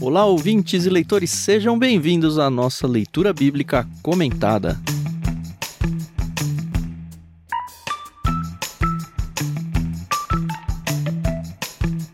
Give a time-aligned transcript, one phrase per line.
[0.00, 4.76] Olá, ouvintes e leitores, sejam bem-vindos à nossa leitura bíblica comentada.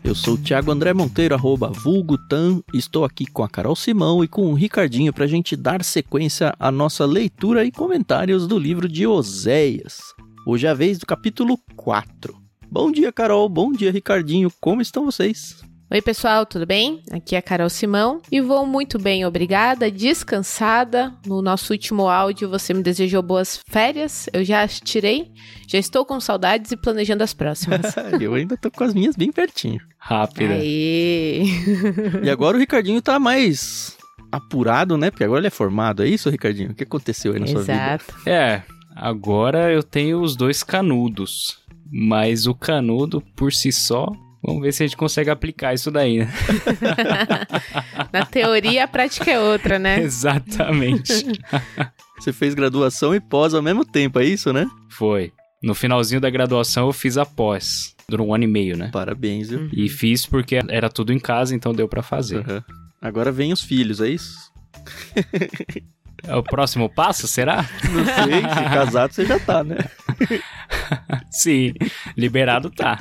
[0.03, 4.27] Eu sou o Thiago André Monteiro, arroba vulgutan, estou aqui com a Carol Simão e
[4.27, 8.87] com o Ricardinho para a gente dar sequência à nossa leitura e comentários do livro
[8.87, 9.97] de Oséias.
[10.45, 12.46] Hoje é a vez do capítulo 4.
[12.69, 15.55] Bom dia, Carol, bom dia, Ricardinho, como estão vocês?
[15.89, 17.01] Oi, pessoal, tudo bem?
[17.11, 21.13] Aqui é a Carol Simão e vou muito bem, obrigada, descansada.
[21.25, 25.31] No nosso último áudio você me desejou boas férias, eu já as tirei,
[25.65, 27.95] já estou com saudades e planejando as próximas.
[28.19, 29.79] eu ainda tô com as minhas bem pertinho.
[29.97, 30.55] Rápida.
[30.55, 31.43] Aê!
[32.21, 33.97] E agora o Ricardinho tá mais
[34.29, 35.09] apurado, né?
[35.09, 36.71] Porque agora ele é formado, é isso, Ricardinho?
[36.71, 37.73] O que aconteceu aí na sua vida?
[37.73, 38.13] Exato.
[38.25, 38.61] É,
[38.99, 41.59] agora eu tenho os dois canudos.
[41.89, 44.11] Mas o canudo por si só,
[44.43, 46.33] vamos ver se a gente consegue aplicar isso daí, né?
[48.11, 49.99] Na teoria, a prática é outra, né?
[50.03, 51.13] Exatamente.
[52.19, 54.67] Você fez graduação e pós ao mesmo tempo, é isso, né?
[54.89, 55.31] Foi.
[55.63, 57.95] No finalzinho da graduação eu fiz a pós.
[58.09, 58.89] Durou um ano e meio, né?
[58.91, 59.69] Parabéns, viu?
[59.71, 62.39] E fiz porque era tudo em casa, então deu pra fazer.
[62.39, 62.63] Aham.
[63.01, 64.51] Agora vem os filhos, é isso?
[66.23, 67.65] É o próximo passo, será?
[67.91, 69.77] Não sei, se casado você já tá, né?
[71.31, 71.73] Sim,
[72.15, 72.97] liberado tá.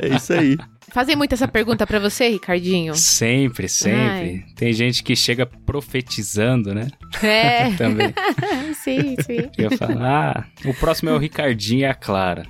[0.00, 0.58] É isso aí.
[0.90, 2.94] Fazem muito essa pergunta pra você, Ricardinho?
[2.96, 4.44] Sempre, sempre.
[4.56, 6.88] Tem gente que chega profetizando, né?
[7.22, 7.70] É.
[7.78, 8.12] Também.
[8.74, 9.48] sim, sim.
[9.56, 12.44] Eu falo, ah, o próximo é o Ricardinho e a Clara.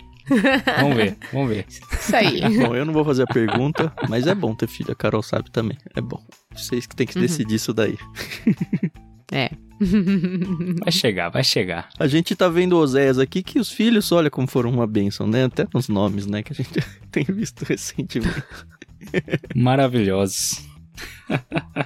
[0.81, 1.67] Vamos ver, vamos ver.
[1.69, 2.41] Isso aí.
[2.59, 5.51] Bom, eu não vou fazer a pergunta, mas é bom ter filho, a Carol sabe
[5.51, 5.77] também.
[5.95, 6.23] É bom.
[6.55, 7.99] Vocês que tem que decidir isso daí.
[9.33, 9.51] É.
[10.85, 11.89] Vai chegar, vai chegar.
[11.99, 15.45] A gente tá vendo Oséias aqui que os filhos, olha como foram uma bênção, né?
[15.45, 16.43] Até nos nomes, né?
[16.43, 16.71] Que a gente
[17.11, 18.43] tem visto recentemente.
[19.57, 20.69] Maravilhosos.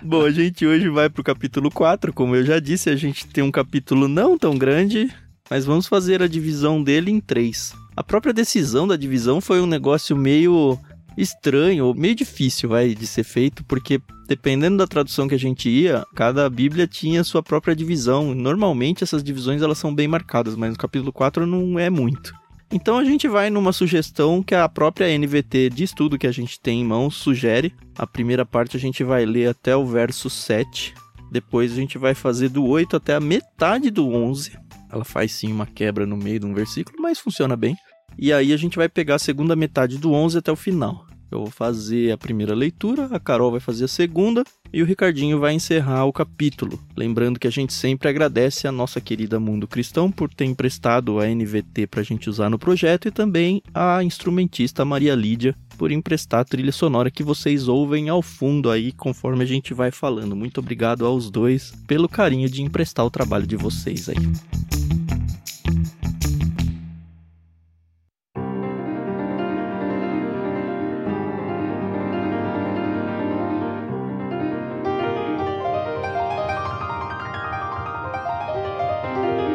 [0.02, 2.12] Bom, a gente hoje vai pro capítulo 4.
[2.12, 5.08] Como eu já disse, a gente tem um capítulo não tão grande,
[5.48, 7.74] mas vamos fazer a divisão dele em três.
[7.96, 10.76] A própria decisão da divisão foi um negócio meio
[11.16, 15.68] estranho, ou meio difícil, vai, de ser feito, porque dependendo da tradução que a gente
[15.68, 18.34] ia, cada Bíblia tinha sua própria divisão.
[18.34, 22.34] Normalmente essas divisões elas são bem marcadas, mas no capítulo 4 não é muito.
[22.72, 26.58] Então a gente vai numa sugestão que a própria NVT de estudo que a gente
[26.58, 27.72] tem em mãos sugere.
[27.96, 30.94] A primeira parte a gente vai ler até o verso 7.
[31.30, 34.58] Depois a gente vai fazer do 8 até a metade do 11.
[34.90, 37.76] Ela faz sim uma quebra no meio de um versículo, mas funciona bem.
[38.18, 41.03] E aí a gente vai pegar a segunda metade do 11 até o final.
[41.30, 45.38] Eu vou fazer a primeira leitura, a Carol vai fazer a segunda e o Ricardinho
[45.38, 46.78] vai encerrar o capítulo.
[46.96, 51.26] Lembrando que a gente sempre agradece a nossa querida Mundo Cristão por ter emprestado a
[51.26, 56.40] NVT para a gente usar no projeto e também a instrumentista Maria Lídia por emprestar
[56.40, 60.36] a trilha sonora que vocês ouvem ao fundo aí conforme a gente vai falando.
[60.36, 65.03] Muito obrigado aos dois pelo carinho de emprestar o trabalho de vocês aí.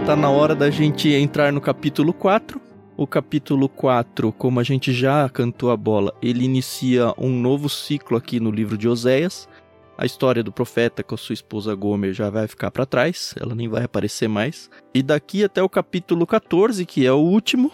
[0.09, 2.59] Tá na hora da gente entrar no capítulo 4.
[2.97, 8.17] O capítulo 4, como a gente já cantou a bola, ele inicia um novo ciclo
[8.17, 9.47] aqui no livro de Oséias.
[9.95, 13.53] A história do profeta com a sua esposa Gomer já vai ficar para trás, ela
[13.53, 14.67] nem vai aparecer mais.
[14.95, 17.71] E daqui até o capítulo 14, que é o último,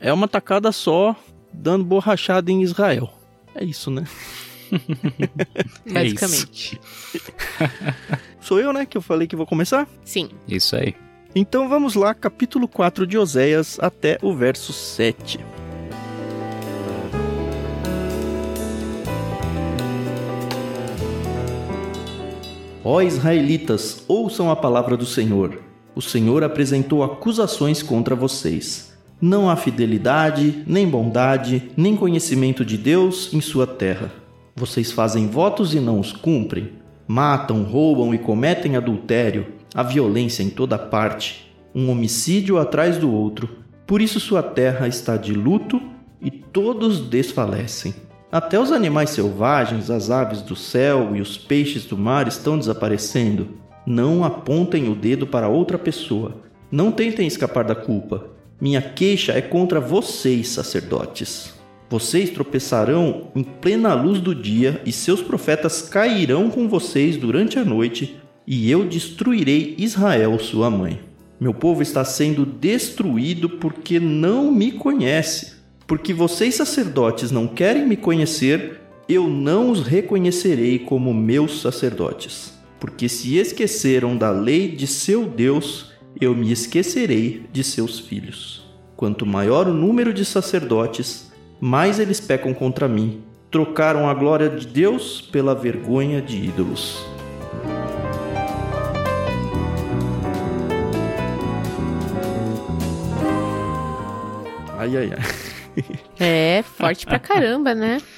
[0.00, 1.14] é uma tacada só,
[1.52, 3.12] dando borrachada em Israel.
[3.54, 4.06] É isso, né?
[5.92, 6.80] Basicamente.
[8.40, 9.86] Sou eu, né, que eu falei que vou começar?
[10.02, 10.30] Sim.
[10.48, 11.03] Isso aí.
[11.36, 15.40] Então vamos lá, capítulo 4 de Oséias até o verso 7.
[22.84, 25.60] Ó israelitas, ouçam a palavra do Senhor.
[25.96, 28.96] O Senhor apresentou acusações contra vocês.
[29.20, 34.12] Não há fidelidade, nem bondade, nem conhecimento de Deus em sua terra.
[34.54, 36.74] Vocês fazem votos e não os cumprem.
[37.08, 43.48] Matam, roubam e cometem adultério a violência em toda parte, um homicídio atrás do outro.
[43.86, 45.82] Por isso sua terra está de luto
[46.22, 47.94] e todos desfalecem.
[48.30, 53.48] Até os animais selvagens, as aves do céu e os peixes do mar estão desaparecendo.
[53.86, 56.36] Não apontem o dedo para outra pessoa.
[56.70, 58.26] Não tentem escapar da culpa.
[58.60, 61.52] Minha queixa é contra vocês, sacerdotes.
[61.90, 67.64] Vocês tropeçarão em plena luz do dia e seus profetas cairão com vocês durante a
[67.64, 71.00] noite, e eu destruirei Israel, sua mãe.
[71.40, 75.54] Meu povo está sendo destruído porque não me conhece.
[75.86, 82.54] Porque vocês sacerdotes não querem me conhecer, eu não os reconhecerei como meus sacerdotes.
[82.78, 88.64] Porque se esqueceram da lei de seu Deus, eu me esquecerei de seus filhos.
[88.96, 93.22] Quanto maior o número de sacerdotes, mais eles pecam contra mim.
[93.50, 97.04] Trocaram a glória de Deus pela vergonha de ídolos.
[104.84, 105.84] Ai, ai, ai.
[106.20, 108.00] É, forte pra caramba, né?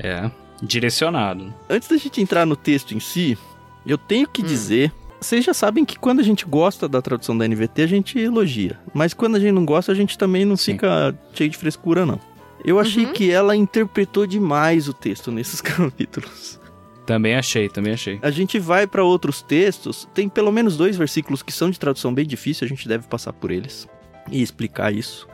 [0.00, 0.30] É,
[0.62, 1.52] direcionado.
[1.68, 3.36] Antes da gente entrar no texto em si,
[3.84, 4.46] eu tenho que Hum.
[4.46, 4.92] dizer.
[5.20, 8.78] Vocês já sabem que quando a gente gosta da tradução da NVT, a gente elogia.
[8.94, 10.74] Mas quando a gente não gosta, a gente também não Sim.
[10.74, 12.20] fica cheio de frescura, não.
[12.64, 13.12] Eu achei Uhum.
[13.12, 16.60] que ela interpretou demais o texto nesses capítulos.
[17.04, 18.20] Também achei, também achei.
[18.22, 22.14] A gente vai para outros textos, tem pelo menos dois versículos que são de tradução
[22.14, 23.88] bem difícil, a gente deve passar por eles
[24.30, 25.26] e explicar isso.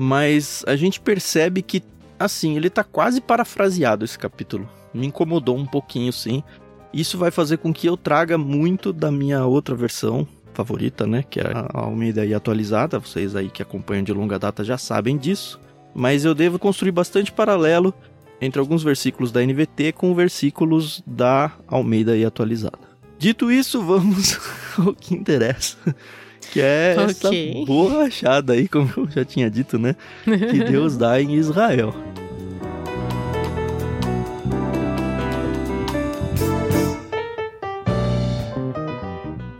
[0.00, 1.82] Mas a gente percebe que,
[2.16, 4.70] assim, ele tá quase parafraseado esse capítulo.
[4.94, 6.40] Me incomodou um pouquinho, sim.
[6.94, 10.24] Isso vai fazer com que eu traga muito da minha outra versão
[10.54, 11.24] favorita, né?
[11.28, 13.00] Que é a Almeida aí atualizada.
[13.00, 15.58] Vocês aí que acompanham de longa data já sabem disso.
[15.92, 17.92] Mas eu devo construir bastante paralelo
[18.40, 22.78] entre alguns versículos da NVT com versículos da Almeida aí atualizada.
[23.18, 24.38] Dito isso, vamos
[24.78, 25.76] ao que interessa.
[26.52, 27.64] Que é essa Ok.
[27.66, 29.94] boa achada aí, como eu já tinha dito, né?
[30.24, 31.94] Que Deus dá em Israel.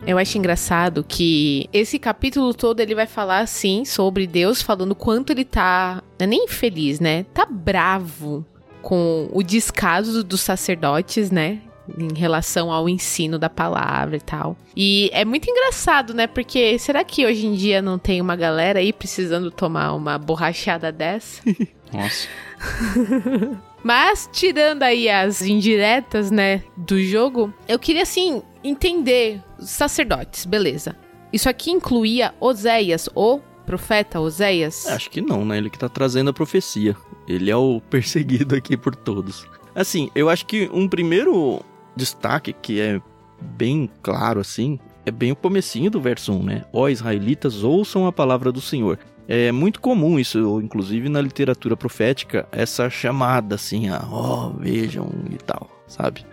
[0.06, 5.30] Eu acho engraçado que esse capítulo todo ele vai falar assim sobre Deus falando quanto
[5.30, 7.24] ele tá, não é nem infeliz, né?
[7.34, 8.44] Tá bravo
[8.80, 11.58] com o descaso dos sacerdotes, né?
[11.96, 14.56] Em relação ao ensino da palavra e tal.
[14.76, 16.26] E é muito engraçado, né?
[16.26, 20.92] Porque será que hoje em dia não tem uma galera aí precisando tomar uma borrachada
[20.92, 21.42] dessa?
[21.92, 22.28] Nossa.
[23.82, 30.96] Mas, tirando aí as indiretas, né, do jogo, eu queria, assim, entender os sacerdotes, beleza.
[31.32, 34.86] Isso aqui incluía Oséias, o profeta Oséias?
[34.86, 35.58] Acho que não, né?
[35.58, 36.96] Ele que tá trazendo a profecia.
[37.26, 39.46] Ele é o perseguido aqui por todos.
[39.74, 41.60] Assim, eu acho que um primeiro
[41.98, 43.00] destaque que é
[43.40, 46.64] bem claro assim, é bem o comecinho do verso 1, né?
[46.72, 48.98] Ó israelitas, ouçam a palavra do Senhor.
[49.26, 55.36] É muito comum isso, inclusive na literatura profética, essa chamada assim, a ó, vejam e
[55.36, 56.24] tal, sabe?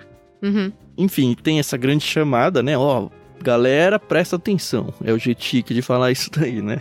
[0.41, 0.71] Uhum.
[0.97, 2.77] Enfim, tem essa grande chamada, né?
[2.77, 3.09] Ó,
[3.41, 4.94] galera, presta atenção.
[5.03, 6.79] É o jeito chique de falar isso daí, né?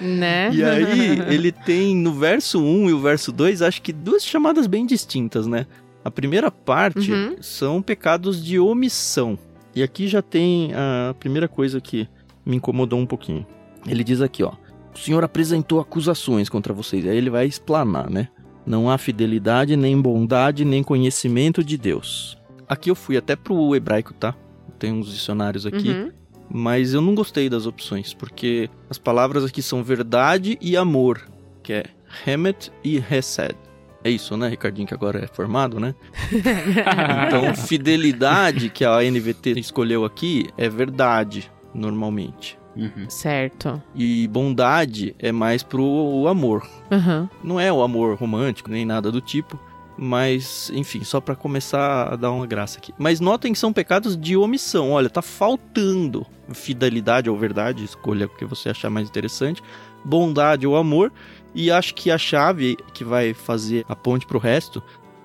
[0.00, 0.50] Né?
[0.52, 4.66] E aí, ele tem no verso 1 e o verso 2, acho que duas chamadas
[4.66, 5.66] bem distintas, né?
[6.04, 7.36] A primeira parte Uhum.
[7.40, 9.38] são pecados de omissão.
[9.74, 12.08] E aqui já tem a primeira coisa que
[12.44, 13.46] me incomodou um pouquinho.
[13.86, 14.52] Ele diz aqui, ó:
[14.94, 17.06] O Senhor apresentou acusações contra vocês.
[17.06, 18.28] Aí ele vai explanar, né?
[18.66, 22.36] Não há fidelidade, nem bondade, nem conhecimento de Deus.
[22.68, 24.34] Aqui eu fui até pro hebraico, tá?
[24.78, 26.10] Tem uns dicionários aqui Uhum.
[26.48, 31.22] mas eu não gostei das opções, porque as palavras aqui são verdade e amor,
[31.62, 31.84] que é
[32.26, 33.54] Hemet e Hesed.
[34.02, 35.94] É isso, né, Ricardinho, que agora é formado, né?
[37.26, 42.58] Então, fidelidade, que a NVT escolheu aqui, é verdade, normalmente.
[42.76, 43.08] Uhum.
[43.08, 43.82] Certo.
[43.94, 46.66] E bondade é mais pro amor.
[46.90, 47.28] Uhum.
[47.42, 49.58] Não é o amor romântico, nem nada do tipo.
[49.98, 52.94] Mas, enfim, só pra começar a dar uma graça aqui.
[52.96, 54.92] Mas notem que são pecados de omissão.
[54.92, 59.62] Olha, tá faltando fidelidade ou verdade, escolha o que você achar mais interessante.
[60.02, 61.12] Bondade ou amor.
[61.54, 64.82] E acho que a chave que vai fazer a ponte pro resto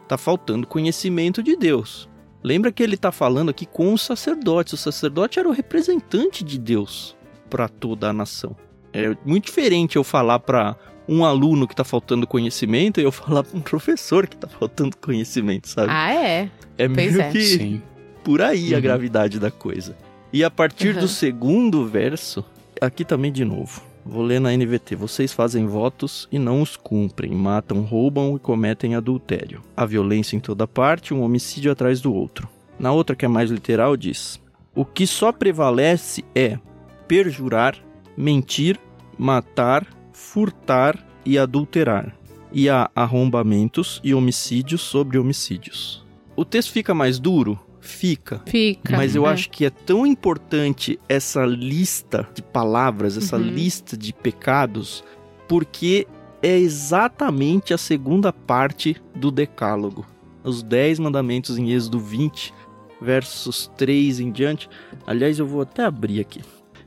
[0.08, 2.10] tá faltando conhecimento de Deus.
[2.44, 4.74] Lembra que ele tá falando aqui com os sacerdotes.
[4.74, 7.16] O sacerdote era o representante de Deus
[7.50, 8.56] para toda a nação.
[8.94, 10.76] É muito diferente eu falar para
[11.08, 14.96] um aluno que tá faltando conhecimento e eu falar pra um professor que tá faltando
[14.98, 15.90] conhecimento, sabe?
[15.92, 16.50] Ah, é.
[16.78, 17.30] é pois meio é.
[17.32, 17.82] que Sim.
[18.24, 18.82] por aí a Uhum.
[18.84, 19.96] gravidade da coisa.
[20.34, 21.02] E a partir Uhum.
[21.02, 22.44] do segundo verso,
[22.82, 23.82] aqui também de novo.
[24.06, 24.96] Vou ler na NVT.
[24.96, 29.64] Vocês fazem votos e não os cumprem, matam, roubam e cometem adultério.
[29.76, 32.48] A violência em toda parte, um homicídio atrás do outro.
[32.78, 34.40] Na outra, que é mais literal, diz:
[34.76, 36.60] O que só prevalece é
[37.08, 37.76] perjurar,
[38.16, 38.80] mentir,
[39.18, 42.16] matar, furtar e adulterar.
[42.52, 46.06] E há arrombamentos e homicídios sobre homicídios.
[46.36, 47.60] O texto fica mais duro?
[47.86, 48.42] Fica.
[48.46, 48.98] Fica.
[48.98, 49.32] Mas eu É.
[49.32, 53.44] acho que é tão importante essa lista de palavras, essa Uhum.
[53.44, 55.04] lista de pecados,
[55.48, 56.08] porque
[56.42, 60.06] é exatamente a segunda parte do Decálogo.
[60.44, 62.54] Os Dez Mandamentos em Êxodo 20,
[63.02, 64.68] versos 3 em diante.
[65.06, 66.42] Aliás, eu vou até abrir aqui.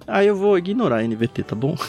[0.07, 1.77] Ah, eu vou ignorar a NVT, tá bom?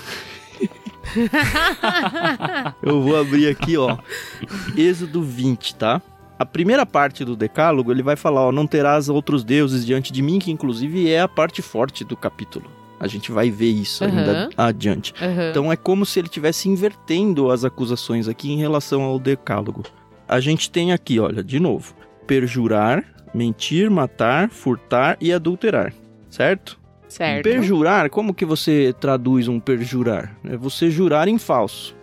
[2.84, 3.98] Eu vou abrir aqui, ó.
[4.78, 6.02] Êxodo 20, tá?
[6.40, 10.22] A primeira parte do decálogo, ele vai falar, ó, não terás outros deuses diante de
[10.22, 12.66] mim, que inclusive é a parte forte do capítulo.
[12.98, 14.10] A gente vai ver isso Uhum.
[14.10, 15.14] ainda adiante.
[15.22, 15.50] Aham.
[15.50, 19.84] Então é como se ele estivesse invertendo as acusações aqui em relação ao decálogo.
[20.28, 21.94] A gente tem aqui, olha, de novo:
[22.26, 23.04] perjurar,
[23.34, 25.94] mentir, matar, furtar e adulterar,
[26.30, 26.80] certo?
[27.08, 27.44] certo.
[27.44, 30.36] Perjurar, como que você traduz um perjurar?
[30.44, 31.96] É você jurar em falso.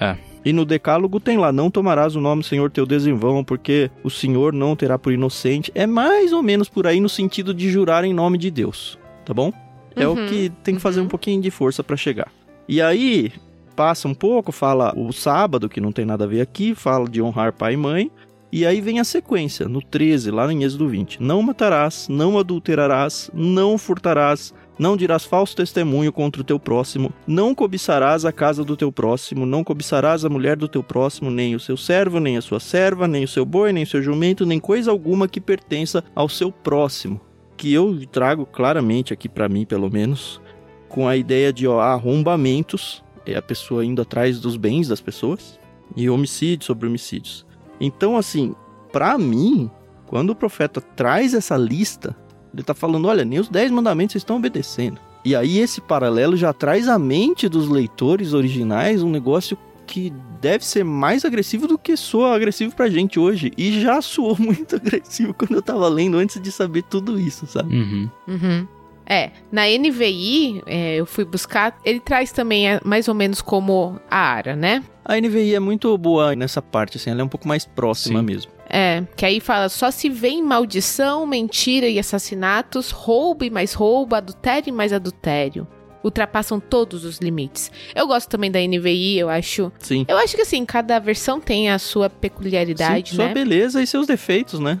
[0.00, 0.16] É.
[0.44, 3.42] E no decálogo tem lá, não tomarás o nome do Senhor teu Deus em vão,
[3.42, 5.72] porque o Senhor não terá por inocente.
[5.74, 9.32] É mais ou menos por aí no sentido de jurar em nome de Deus, tá
[9.32, 9.52] bom?
[9.96, 11.06] É Uhum, o que tem que fazer uhum.
[11.06, 12.30] um pouquinho de força pra chegar.
[12.68, 13.32] E aí,
[13.74, 17.22] passa um pouco, fala o sábado, que não tem nada a ver aqui, fala de
[17.22, 18.10] honrar pai e mãe.
[18.52, 21.20] E aí vem a sequência, no 13, lá em Êxodo 20.
[21.20, 27.54] Não matarás, não adulterarás, não furtarás, não dirás falso testemunho contra o teu próximo, não
[27.54, 31.60] cobiçarás a casa do teu próximo, não cobiçarás a mulher do teu próximo, nem o
[31.60, 34.58] seu servo, nem a sua serva, nem o seu boi, nem o seu jumento, nem
[34.58, 37.20] coisa alguma que pertença ao seu próximo.
[37.56, 40.40] Que eu trago claramente aqui pra mim, pelo menos,
[40.88, 45.58] com a ideia de ó, arrombamentos, é a pessoa indo atrás dos bens das pessoas,
[45.96, 47.46] e homicídios sobre homicídios.
[47.80, 48.54] Então, assim,
[48.92, 49.70] pra mim,
[50.06, 52.16] quando o profeta traz essa lista,
[52.54, 55.00] ele tá falando, olha, nem os 10 mandamentos vocês estão obedecendo.
[55.24, 59.56] E aí esse paralelo já traz à mente dos leitores originais um negócio
[59.86, 63.52] que deve ser mais agressivo do que soa agressivo pra gente hoje.
[63.56, 67.74] E já soou muito agressivo quando eu tava lendo antes de saber tudo isso, sabe?
[67.74, 68.10] Uhum.
[68.28, 68.66] Uhum.
[69.06, 74.00] É, na NVI, é, eu fui buscar, ele traz também é, mais ou menos como
[74.10, 74.82] a Ara, né?
[75.04, 78.24] A NVI é muito boa nessa parte, assim, ela é um pouco mais próxima Sim.
[78.24, 78.52] mesmo.
[78.68, 83.74] É, que aí fala, só se vê em maldição, mentira e assassinatos, roubo e mais
[83.74, 85.68] roubo, adultério e mais adultério.
[86.02, 87.70] Ultrapassam todos os limites.
[87.94, 89.72] Eu gosto também da NVI, eu acho.
[89.78, 90.04] Sim.
[90.06, 93.24] Eu acho que assim, cada versão tem a sua peculiaridade, Sim, né?
[93.24, 94.78] Sua beleza e seus defeitos, né?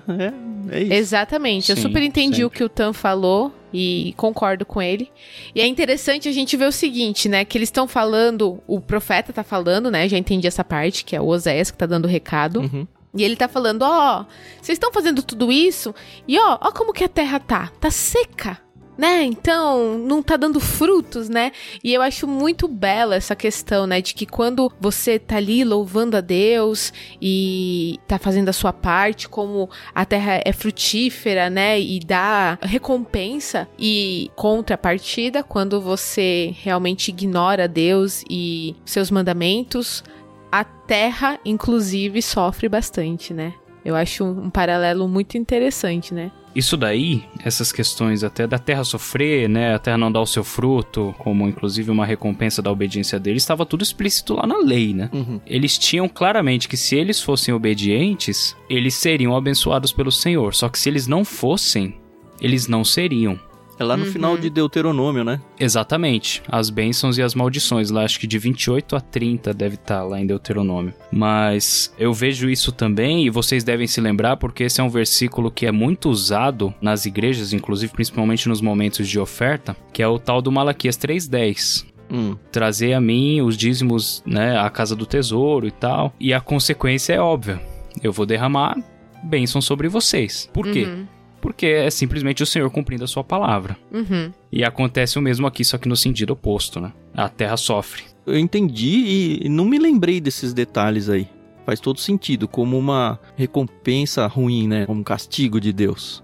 [0.70, 0.92] É, é isso.
[0.92, 1.70] Exatamente.
[1.70, 2.58] eu Sim, super entendi o sempre.
[2.58, 5.10] que o Tan falou e concordo com ele.
[5.52, 7.44] E é interessante a gente ver o seguinte, né?
[7.44, 10.08] Que eles estão falando, o profeta tá falando, né?
[10.08, 12.60] Já entendi essa parte, que é o Oséias que tá dando o recado.
[12.60, 12.86] Uhum.
[13.16, 14.24] E ele tá falando, ó,
[14.62, 15.92] vocês estão fazendo tudo isso
[16.26, 18.58] e ó, ó como que a terra tá, tá seca,
[18.96, 19.22] né?
[19.22, 21.52] Então, não tá dando frutos, né?
[21.82, 26.16] E eu acho muito bela essa questão, né, de que quando você tá ali louvando
[26.16, 31.98] a Deus e tá fazendo a sua parte, como a terra é frutífera, né, e
[32.00, 40.04] dá recompensa e contrapartida quando você realmente ignora Deus e seus mandamentos,
[40.50, 43.54] a terra, inclusive, sofre bastante, né?
[43.84, 46.30] Eu acho um, paralelo muito interessante, né?
[46.54, 50.44] Isso daí, essas questões até da terra sofrer, né, a terra não dar o seu
[50.44, 55.10] fruto, como inclusive uma recompensa da obediência deles, estava tudo explícito lá na lei, né?
[55.12, 55.40] Uhum.
[55.44, 60.54] Eles tinham claramente que se eles fossem obedientes, eles seriam abençoados pelo Senhor.
[60.54, 61.96] Só que se eles não fossem,
[62.40, 63.38] eles não seriam.
[63.78, 64.12] É lá no Uhum.
[64.12, 65.40] final de Deuteronômio, né?
[65.58, 66.42] Exatamente.
[66.48, 67.90] As bênçãos e as maldições.
[67.90, 70.94] Lá acho que de 28 a 30 deve estar lá em Deuteronômio.
[71.10, 75.50] Mas eu vejo isso também e vocês devem se lembrar porque esse é um versículo
[75.50, 80.18] que é muito usado nas igrejas, inclusive principalmente nos momentos de oferta, que é o
[80.18, 82.36] tal do Malaquias 3:10 Hum.
[82.52, 86.12] trazer a mim os dízimos, né, à casa do tesouro e tal.
[86.20, 87.60] E a consequência é óbvia.
[88.02, 88.76] Eu vou derramar
[89.22, 90.48] bênção sobre vocês.
[90.52, 90.84] Por quê?
[90.84, 91.06] Uhum,
[91.44, 93.76] Porque é simplesmente o Senhor cumprindo a sua palavra.
[93.92, 94.32] uhum.
[94.50, 96.90] E acontece o mesmo aqui, só que no sentido oposto, né?
[97.14, 98.02] A terra sofre.
[98.26, 101.28] Eu entendi e não me lembrei desses detalhes aí.
[101.66, 104.86] Faz todo sentido, como uma recompensa ruim, né?
[104.86, 106.22] Como um castigo de Deus.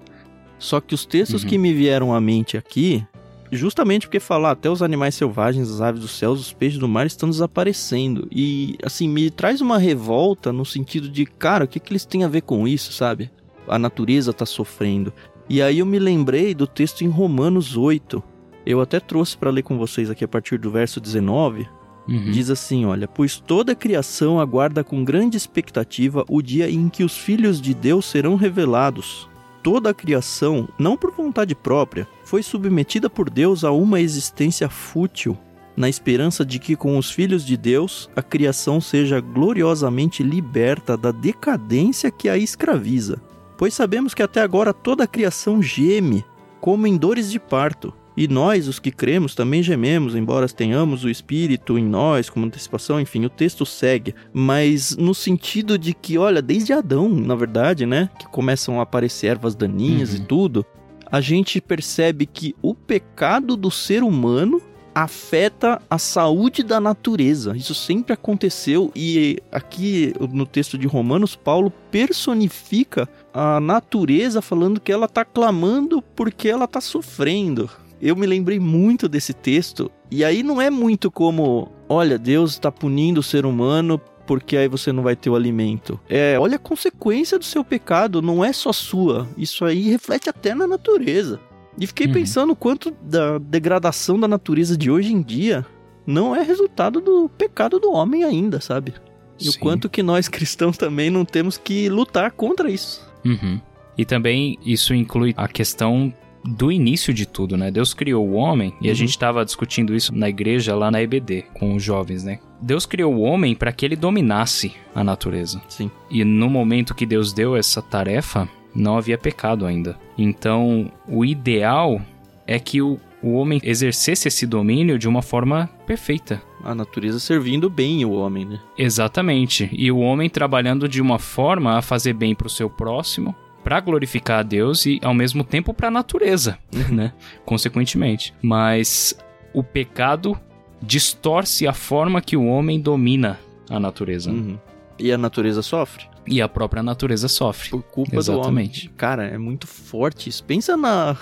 [0.58, 1.48] Só que os textos Uhum.
[1.50, 3.04] que me vieram à mente aqui,
[3.52, 7.04] justamente porque falar até os animais selvagens, as aves dos céus, os peixes do mar
[7.06, 8.26] estão desaparecendo.
[8.32, 12.24] E, assim, me traz uma revolta no sentido de, cara, o que, que eles têm
[12.24, 13.30] a ver com isso, sabe?
[13.70, 15.12] A natureza tá sofrendo.
[15.48, 18.22] E aí eu me lembrei do texto em Romanos 8.
[18.66, 21.66] Eu até trouxe para ler com vocês aqui a partir do verso 19.
[22.08, 22.30] Uhum.
[22.30, 27.04] Diz assim, olha, pois toda a criação aguarda com grande expectativa o dia em que
[27.04, 29.28] os filhos de Deus serão revelados.
[29.62, 35.38] Toda a criação, não por vontade própria, foi submetida por Deus a uma existência fútil,
[35.76, 41.12] na esperança de que com os filhos de Deus a criação seja gloriosamente liberta da
[41.12, 43.20] decadência que a escraviza.
[43.60, 46.24] Pois sabemos que até agora toda a criação geme,
[46.62, 47.92] como em dores de parto.
[48.16, 52.98] E nós, os que cremos, também gememos, embora tenhamos o Espírito em nós como antecipação,
[52.98, 54.14] enfim, o texto segue.
[54.32, 58.08] Mas no sentido de que, olha, desde Adão, na verdade, né?
[58.18, 60.16] Que começam a aparecer ervas daninhas Uhum.
[60.16, 60.66] e tudo,
[61.12, 64.62] a gente percebe que o pecado do ser humano
[64.94, 67.56] afeta a saúde da natureza.
[67.56, 74.92] Isso sempre aconteceu e aqui no texto de Romanos, Paulo personifica a natureza falando que
[74.92, 77.70] ela está clamando porque ela está sofrendo.
[78.00, 82.72] Eu me lembrei muito desse texto e aí não é muito como, olha, Deus está
[82.72, 85.98] punindo o ser humano porque aí você não vai ter o alimento.
[86.08, 89.28] É, olha a consequência do seu pecado, não é só sua.
[89.36, 91.40] Isso aí reflete até na natureza.
[91.78, 92.12] E fiquei uhum.
[92.12, 95.66] pensando quanto da degradação da natureza de hoje em dia
[96.06, 98.94] não é resultado do pecado do homem ainda, sabe?
[99.38, 99.50] E Sim.
[99.50, 103.09] o quanto que nós cristãos também não temos que lutar contra isso.
[103.24, 103.60] Uhum.
[103.96, 106.12] E também isso inclui a questão
[106.44, 107.70] do início de tudo, né?
[107.70, 108.92] Deus criou o homem e uhum.
[108.92, 112.38] a gente estava discutindo isso na igreja lá na EBD com os jovens, né?
[112.60, 115.60] Deus criou o homem para que ele dominasse a natureza.
[115.68, 115.90] Sim.
[116.10, 119.98] E no momento que Deus deu essa tarefa, não havia pecado ainda.
[120.16, 122.00] Então, o ideal
[122.46, 126.42] é que o, o homem exercesse esse domínio de uma forma perfeita.
[126.64, 128.60] A natureza servindo bem o homem, né?
[128.76, 129.68] Exatamente.
[129.72, 133.80] E o homem trabalhando de uma forma a fazer bem para o seu próximo, para
[133.80, 136.58] glorificar a Deus e ao mesmo tempo para a natureza,
[136.90, 137.12] né?
[137.44, 138.34] Consequentemente.
[138.42, 139.18] Mas
[139.52, 140.38] o pecado
[140.82, 143.38] distorce a forma que o homem domina
[143.68, 144.30] a natureza.
[144.30, 144.58] Uhum.
[144.98, 146.09] E a natureza sofre?
[146.26, 147.70] E a própria natureza sofre.
[147.70, 148.82] Por culpa Exatamente.
[148.82, 148.96] do homem.
[148.96, 150.44] Cara, é muito forte isso.
[150.44, 151.16] Pensa na...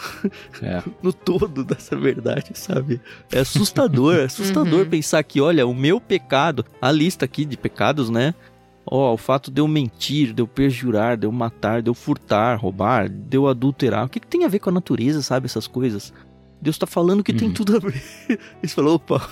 [0.63, 0.83] É.
[1.03, 3.01] no todo dessa verdade, sabe?
[3.31, 4.91] É assustador, é assustador uhum.
[4.91, 8.35] pensar que, olha, o meu pecado, a lista aqui de pecados, né?
[8.91, 11.95] Ó, oh, o fato de eu mentir, de eu perjurar, de eu matar, de eu
[11.95, 14.07] furtar, roubar, de eu adulterar.
[14.07, 15.47] O que, que tem a ver com a natureza, sabe?
[15.47, 16.13] Essas coisas.
[16.61, 17.39] Deus tá falando que uhum.
[17.39, 18.03] tem tudo a ver.
[18.63, 19.29] Ele falou, opa,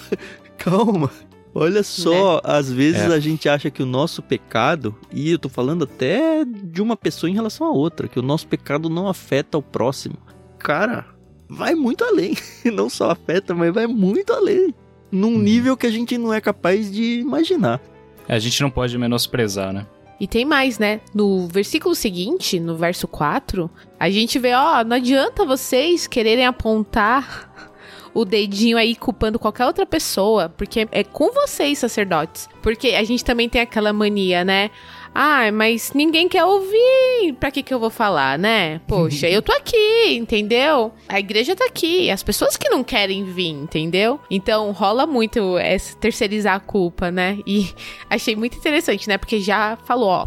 [0.58, 1.11] calma.
[1.58, 2.40] Olha só, né?
[2.44, 3.14] às vezes é.
[3.14, 7.30] a gente acha que o nosso pecado, e eu tô falando até de uma pessoa
[7.30, 10.18] em relação a outra, que o nosso pecado não afeta o próximo.
[10.58, 11.06] Cara,
[11.48, 12.36] vai muito além.
[12.70, 14.75] Não só afeta, mas vai muito além.
[15.10, 15.38] Num hum.
[15.38, 17.80] nível que a gente não é capaz de imaginar.
[18.28, 19.86] É, a gente não pode menosprezar, né?
[20.20, 21.00] E tem mais, né?
[21.14, 27.73] No versículo seguinte, no verso 4, a gente vê, ó, não adianta vocês quererem apontar
[28.16, 32.48] o dedinho aí culpando qualquer outra pessoa, porque é com vocês, sacerdotes.
[32.62, 34.70] Porque a gente também tem aquela mania, né?
[35.14, 37.34] Ah, mas ninguém quer ouvir.
[37.38, 38.80] Pra que que eu vou falar, né?
[38.86, 40.92] Poxa, eu tô aqui, entendeu?
[41.08, 42.10] A igreja tá aqui.
[42.10, 44.18] As pessoas que não querem vir, entendeu?
[44.30, 47.38] Então rola muito essa terceirizar a culpa, né?
[47.46, 47.70] E
[48.08, 49.18] achei muito interessante, né?
[49.18, 50.26] Porque já falou, ó,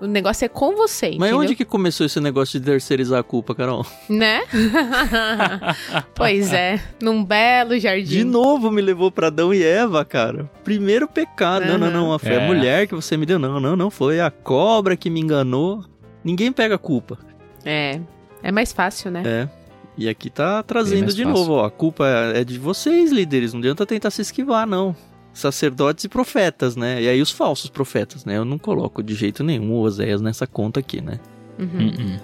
[0.00, 1.38] o negócio é com você, Mas entendeu?
[1.38, 3.84] onde que começou esse negócio de terceirizar a culpa, Carol?
[4.10, 4.42] Né?
[6.14, 8.04] pois é, num belo jardim.
[8.04, 10.50] De novo me levou para Adão e Eva, cara.
[10.62, 11.62] Primeiro pecado.
[11.62, 11.78] Uhum.
[11.78, 12.18] Não, não, não.
[12.18, 12.44] Foi é.
[12.44, 13.38] a mulher que você me deu.
[13.38, 13.90] Não, não, não.
[13.90, 15.82] Foi a cobra que me enganou.
[16.22, 17.18] Ninguém pega a culpa.
[17.64, 17.98] É.
[18.42, 19.22] É mais fácil, né?
[19.24, 19.48] É.
[19.96, 21.38] E aqui tá trazendo de fácil.
[21.38, 21.64] novo, ó.
[21.64, 23.54] A culpa é de vocês, líderes.
[23.54, 24.94] Não adianta tentar se esquivar, não
[25.36, 27.02] sacerdotes e profetas, né?
[27.02, 28.38] E aí os falsos profetas, né?
[28.38, 31.20] Eu não coloco de jeito nenhum o Oséias nessa conta aqui, né?
[31.58, 31.66] Uhum.
[31.66, 32.20] Uh -uh.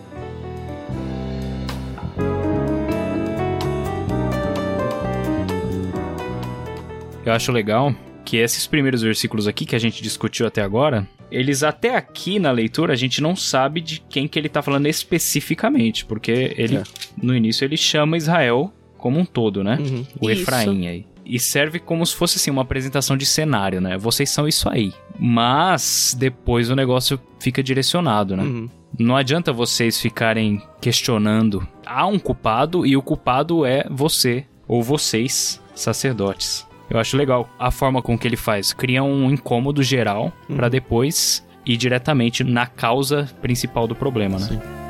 [7.25, 7.95] Eu acho legal
[8.25, 12.51] que esses primeiros versículos aqui que a gente discutiu até agora, eles até aqui na
[12.51, 16.83] leitura a gente não sabe de quem que ele tá falando especificamente, porque ele é.
[17.23, 19.79] no início ele chama Israel como um todo, né?
[19.79, 20.07] Uhum.
[20.21, 20.43] O Isso.
[20.43, 23.97] Efraim aí e serve como se fosse assim uma apresentação de cenário, né?
[23.97, 24.93] Vocês são isso aí.
[25.19, 28.43] Mas depois o negócio fica direcionado, né?
[28.43, 28.69] Uhum.
[28.99, 31.67] Não adianta vocês ficarem questionando.
[31.87, 36.67] Há um culpado e o culpado é você ou vocês, sacerdotes.
[36.91, 38.73] Eu acho legal a forma com que ele faz.
[38.73, 40.57] Cria um incômodo geral uhum.
[40.57, 44.47] para depois ir diretamente na causa principal do problema, né?
[44.47, 44.82] Sim.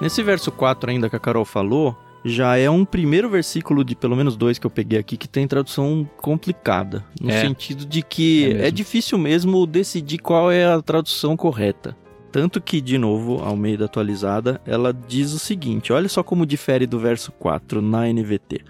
[0.00, 4.16] Nesse verso 4 ainda que a Carol falou, já é um primeiro versículo de pelo
[4.16, 7.04] menos dois que eu peguei aqui que tem tradução complicada.
[7.20, 7.42] No é.
[7.42, 11.94] sentido de que é, é, difícil mesmo decidir qual é a tradução correta.
[12.32, 16.46] Tanto que, de novo, ao meio da atualizada, ela diz o seguinte: olha só como
[16.46, 18.60] difere do verso 4 na NVT.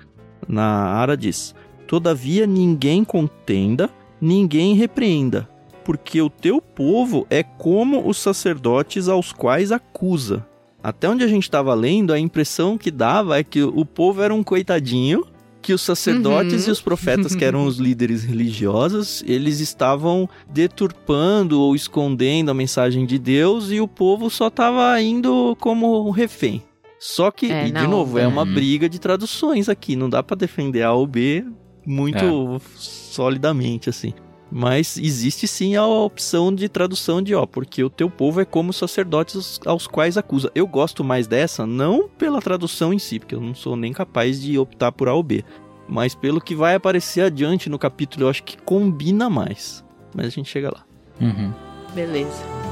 [0.48, 1.54] Na Ara diz:
[1.86, 3.90] Todavia ninguém contenda,
[4.20, 5.48] ninguém repreenda,
[5.84, 10.46] porque o teu povo é como os sacerdotes aos quais acusa
[10.82, 14.34] até onde a gente estava lendo, a impressão que dava é que o povo era
[14.34, 15.24] um coitadinho,
[15.60, 16.68] que os sacerdotes uhum.
[16.68, 23.04] e os profetas, que eram os líderes religiosos, eles estavam deturpando ou escondendo a mensagem
[23.04, 26.62] de Deus e o povo só estava indo como um refém.
[26.98, 28.54] Só que, é, e de novo, é uma uhum.
[28.54, 31.44] briga de traduções aqui, não dá para defender A ou B
[31.86, 32.60] muito é.
[32.76, 34.12] solidamente assim.
[34.50, 38.70] Mas existe sim a opção de tradução de, ó, porque o teu povo é como
[38.70, 40.50] os sacerdotes aos quais acusa.
[40.54, 44.40] Eu gosto mais dessa, não pela tradução em si, porque eu não sou nem capaz
[44.40, 45.44] de optar por A ou B,
[45.88, 49.84] mas pelo que vai aparecer adiante no capítulo, eu acho que combina mais.
[50.14, 50.84] Mas a gente chega lá.
[51.20, 51.52] Uhum.
[51.94, 52.69] Beleza.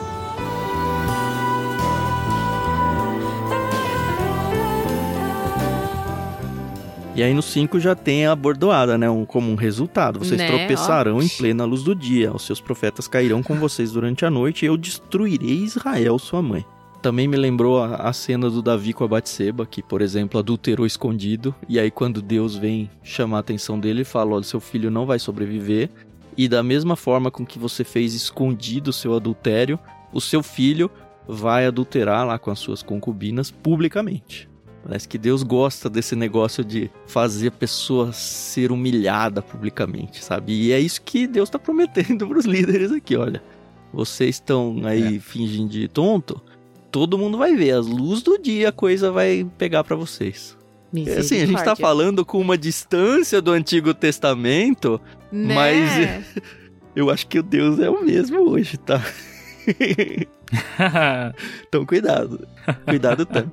[7.18, 9.10] E aí no 5 já tem a bordoada, né?
[9.10, 10.20] Um, como um resultado.
[10.20, 10.46] Vocês Né?
[10.46, 11.20] tropeçarão Ó.
[11.20, 12.32] em plena luz do dia.
[12.32, 16.64] Os seus profetas cairão com vocês durante a noite e eu destruirei Israel, sua mãe.
[17.02, 20.86] Também me lembrou a, a cena do Davi com a Batseba, que, por exemplo, adulterou
[20.86, 21.52] escondido.
[21.68, 25.04] E aí quando Deus vem chamar a atenção dele, ele fala, olha, seu filho não
[25.04, 25.90] vai sobreviver.
[26.36, 29.76] E da mesma forma com que você fez escondido o seu adultério,
[30.12, 30.88] o seu filho
[31.26, 34.47] vai adulterar lá com as suas concubinas publicamente.
[34.88, 40.54] Parece que Deus gosta desse negócio de fazer a pessoa ser humilhada publicamente, sabe?
[40.54, 43.42] E é isso que Deus está prometendo para os líderes aqui, olha.
[43.92, 46.40] Vocês estão aí fingindo de tonto,
[46.90, 50.56] todo mundo vai ver, as luzes do dia a coisa vai pegar para vocês.
[50.94, 51.82] É Assim, a gente tá Misericórdia.
[51.82, 54.98] falando com uma distância do Antigo Testamento,
[55.30, 55.54] Né?
[55.54, 56.24] mas-
[56.96, 59.02] eu acho que o Deus é o mesmo hoje, tá?
[61.68, 62.48] então cuidado,
[62.86, 63.50] cuidado tanto.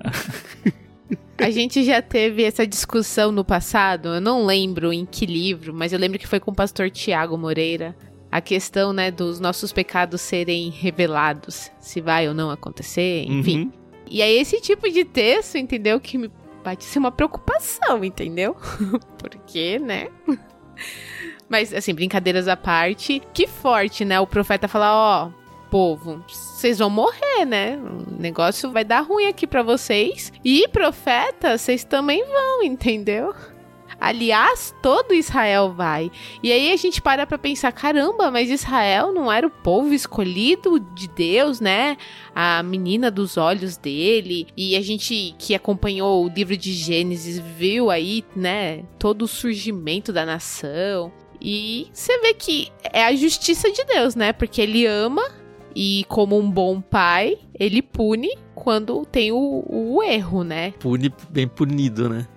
[1.38, 5.94] A gente já teve essa discussão no passado, eu não lembro em que livro, mas
[5.94, 7.96] eu lembro que foi com o pastor Tiago Moreira.
[8.32, 13.64] A questão, né, dos nossos pecados serem revelados, se vai ou não acontecer, enfim.
[13.64, 13.72] Uhum.
[14.10, 16.30] E é esse tipo de texto, entendeu, que me
[16.64, 18.56] pode ser uma preocupação, entendeu?
[19.18, 20.08] Porque, né?
[21.48, 24.20] Mas, assim, brincadeiras à parte, que forte, né?
[24.20, 25.32] O profeta falar, ó,
[25.76, 27.78] povo, vocês vão morrer, né?
[27.78, 30.32] O negócio vai dar ruim aqui pra vocês.
[30.42, 33.36] E, profeta, vocês também vão, entendeu?
[34.00, 36.10] Aliás, todo Israel vai.
[36.42, 40.80] E aí a gente para pra pensar, caramba, mas Israel não era o povo escolhido
[40.80, 41.98] de Deus, né?
[42.34, 44.48] A menina dos olhos dele.
[44.56, 50.14] E a gente que acompanhou o livro de Gênesis viu aí, né, todo o surgimento
[50.14, 51.12] da nação.
[51.42, 54.32] E você vê que é a justiça de Deus, né?
[54.32, 55.44] Porque ele ama
[55.76, 60.72] e como um bom pai, ele pune quando tem o, o erro, né?
[60.80, 62.28] Pune, bem punido, né?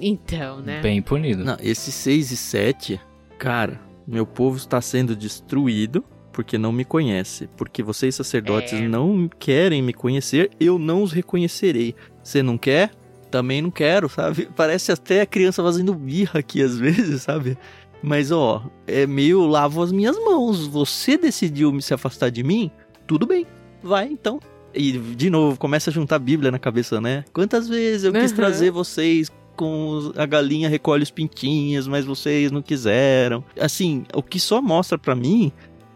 [0.00, 0.80] Então, né?
[0.80, 1.44] Bem punido.
[1.44, 3.00] Não, esses 6 e 7,
[3.38, 7.48] cara, meu povo está sendo destruído porque não me conhece.
[7.56, 8.86] Porque vocês, sacerdotes, É.
[8.88, 11.94] não querem me conhecer, eu não os reconhecerei.
[12.22, 12.90] Você não quer?
[13.30, 14.48] Também não quero, sabe?
[14.56, 17.56] Parece até a criança fazendo birra aqui às vezes, sabe?
[18.02, 20.66] Mas ó, é meio lavo as minhas mãos.
[20.68, 22.70] Você decidiu me se afastar de mim?
[23.08, 23.44] Tudo bem,
[23.82, 24.38] vai então.
[24.72, 27.24] E de novo, começa a juntar a Bíblia na cabeça, né?
[27.32, 28.36] Quantas vezes eu quis Uhum.
[28.36, 33.42] trazer vocês com a galinha recolhe os pintinhos, mas vocês não quiseram.
[33.58, 35.50] Assim, o que só mostra pra mim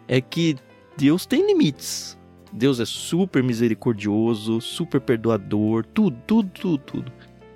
[0.09, 0.57] é que
[0.96, 2.18] Deus tem limites.
[2.53, 7.12] Deus é super misericordioso, super perdoador, tudo, tudo, tudo, tudo.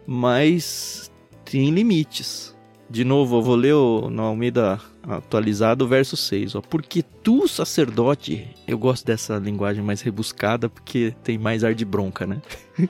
[0.07, 1.11] Mas
[1.45, 2.56] tem limites.
[2.88, 6.55] De novo, eu vou ler o, no Almeida atualizado, o verso 6.
[6.55, 11.85] Ó, porque tu, sacerdote, eu gosto dessa linguagem mais rebuscada porque tem mais ar de
[11.85, 12.40] bronca, né?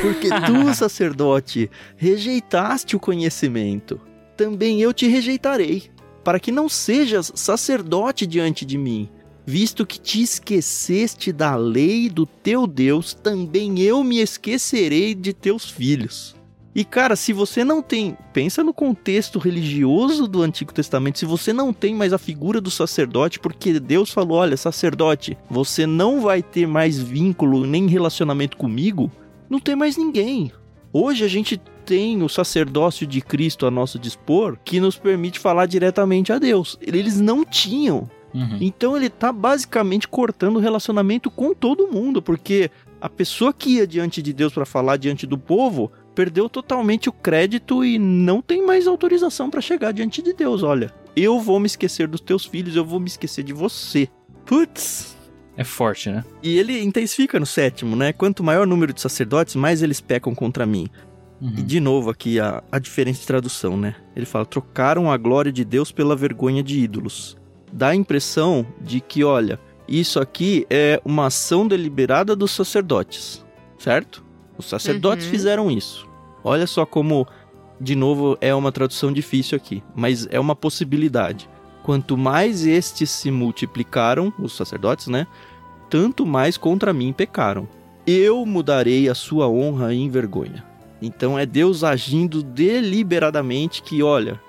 [0.00, 4.00] porque tu, sacerdote, rejeitaste o conhecimento,
[4.36, 5.90] também eu te rejeitarei,
[6.24, 9.10] para que não sejas sacerdote diante de mim.
[9.44, 15.68] Visto que te esqueceste da lei do teu Deus, também eu me esquecerei de teus
[15.68, 16.36] filhos.
[16.74, 21.52] E cara, se você não tem, pensa no contexto religioso do Antigo Testamento, se você
[21.52, 26.42] não tem mais a figura do sacerdote, porque Deus falou: olha, sacerdote, você não vai
[26.42, 29.10] ter mais vínculo nem relacionamento comigo,
[29.50, 30.50] não tem mais ninguém.
[30.92, 35.66] Hoje a gente tem o sacerdócio de Cristo a nosso dispor que nos permite falar
[35.66, 36.78] diretamente a Deus.
[36.80, 38.08] Eles não tinham.
[38.34, 38.58] Uhum.
[38.60, 43.86] Então ele tá basicamente cortando o relacionamento com todo mundo, porque a pessoa que ia
[43.86, 48.64] diante de Deus para falar diante do povo perdeu totalmente o crédito e não tem
[48.64, 50.62] mais autorização para chegar diante de Deus.
[50.62, 54.08] Olha, eu vou me esquecer dos teus filhos, eu vou me esquecer de você.
[54.44, 55.16] Putz.
[55.56, 56.24] É forte, né?
[56.42, 58.12] E ele intensifica no sétimo, né?
[58.12, 60.88] Quanto maior o número de sacerdotes, mais eles pecam contra mim.
[61.40, 61.54] Uhum.
[61.58, 63.94] E de novo aqui a, a diferença de tradução, né?
[64.16, 67.36] Ele fala: trocaram a glória de Deus pela vergonha de ídolos.
[67.70, 73.44] Dá a impressão de que, olha, isso aqui é uma ação deliberada dos sacerdotes,
[73.78, 74.24] certo?
[74.62, 75.30] Os sacerdotes Uhum.
[75.30, 76.06] fizeram isso.
[76.44, 77.26] Olha só como,
[77.80, 81.48] de novo, é uma tradução difícil aqui, mas é uma possibilidade.
[81.82, 85.26] Quanto mais estes se multiplicaram, os sacerdotes, né?
[85.90, 87.68] Tanto mais contra mim pecaram.
[88.06, 90.64] Eu mudarei a sua honra em vergonha.
[91.00, 94.40] Então é Deus agindo deliberadamente que, olha,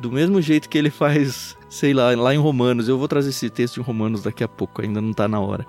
[0.00, 3.48] do mesmo jeito que ele faz sei lá, lá em Romanos, eu vou trazer esse
[3.48, 5.64] texto em Romanos daqui a pouco, ainda não tá na hora.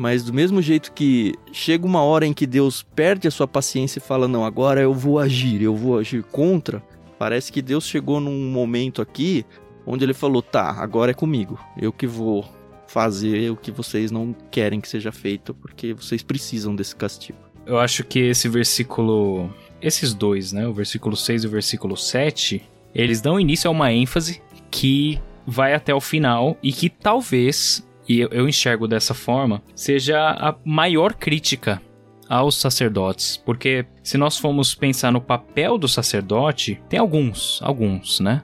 [0.00, 3.98] Mas do mesmo jeito que chega uma hora em que Deus perde a sua paciência
[3.98, 6.82] e fala: Não, agora eu vou agir, eu vou agir contra.
[7.18, 9.44] Parece que Deus chegou num momento aqui
[9.86, 11.60] onde ele falou: Tá, agora é comigo.
[11.76, 12.48] Eu que vou
[12.86, 17.38] fazer o que vocês não querem que seja feito, porque vocês precisam desse castigo.
[17.66, 19.52] Eu acho que esse versículo.
[19.82, 20.66] Esses dois, né?
[20.66, 22.62] O versículo 6 e o versículo 7,
[22.94, 28.26] eles dão início a uma ênfase que vai até o final e que talvez e
[28.32, 31.80] eu enxergo dessa forma, seja a maior crítica
[32.28, 38.42] aos sacerdotes, porque se nós formos pensar no papel do sacerdote, tem alguns, alguns, né?